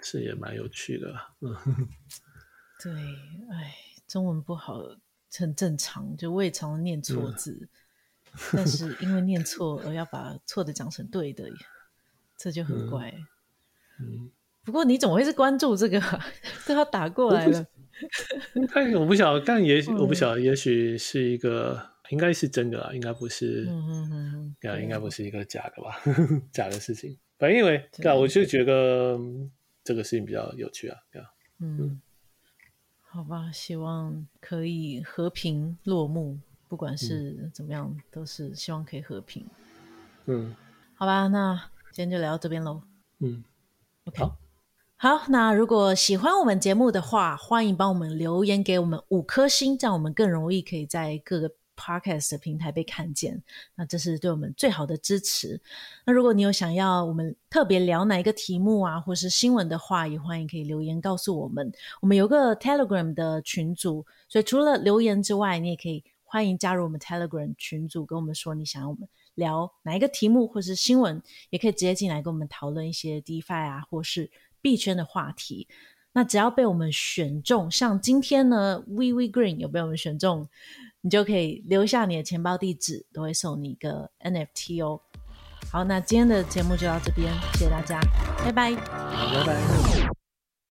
[0.00, 1.14] 是也蛮有趣的。
[1.40, 1.56] 嗯，
[2.82, 2.92] 对，
[3.50, 3.74] 哎，
[4.06, 4.82] 中文不好
[5.38, 7.66] 很正常，就我也常常念错字，
[8.52, 11.48] 但是因为念错而要把错的讲成对的，
[12.40, 13.12] 这就很怪。
[14.00, 14.30] 嗯，
[14.64, 16.00] 不过你怎么会是关注这个？
[16.66, 17.66] 都要打过来了。
[18.72, 21.78] 但我不晓得，但也许我不晓得，也许是一个，
[22.08, 26.00] 应该是真的啊，应该不是，嗯嗯嗯，对，应该不是一个假的吧？
[26.50, 27.18] 假的事情。
[27.38, 29.18] 反正因为对啊，我就觉得
[29.84, 31.28] 这个事情比较有趣啊，对啊。
[31.58, 32.00] 嗯，
[33.02, 36.38] 好吧，希望可以和平落幕，
[36.68, 39.44] 不管是怎么样，都是希望可以和平。
[40.24, 40.56] 嗯，
[40.94, 42.82] 好吧，那今天就聊到这边喽。
[43.18, 43.44] 嗯。
[44.06, 44.20] Okay.
[44.20, 44.38] 好，
[44.96, 53.42] 好，那如果喜欢我们节目的话，欢迎帮我们留言给我们五颗星，这样我们更容易可以在各个 podcast 的平台被看见。
[53.74, 55.60] 那这是对我们最好的支持。
[56.06, 61.72] 那如果你有想要我们特别聊哪一个题目啊，或是新闻的话，也欢迎可以留言告诉我们。
[62.00, 69.08] 我们有个 Telegram 的群组，所以除了留言之外，你也可以欢迎加入我们 Telegram 群组，跟我们说你想要我们。
[69.34, 75.68] 聊哪一个题目或是新闻，也可以直接进来跟我们讨论一些 DeFi 啊，或是币圈的话题。
[76.12, 80.48] 那只要被我们选中，像今天呢，VV Green 有被我们选中，
[81.02, 85.00] 你就可以留下你的钱包地址，都会送你一个 NFT 哦。
[85.70, 88.00] 好，那今天的节目就到这边，谢谢大家，
[88.44, 89.99] 拜拜，拜拜。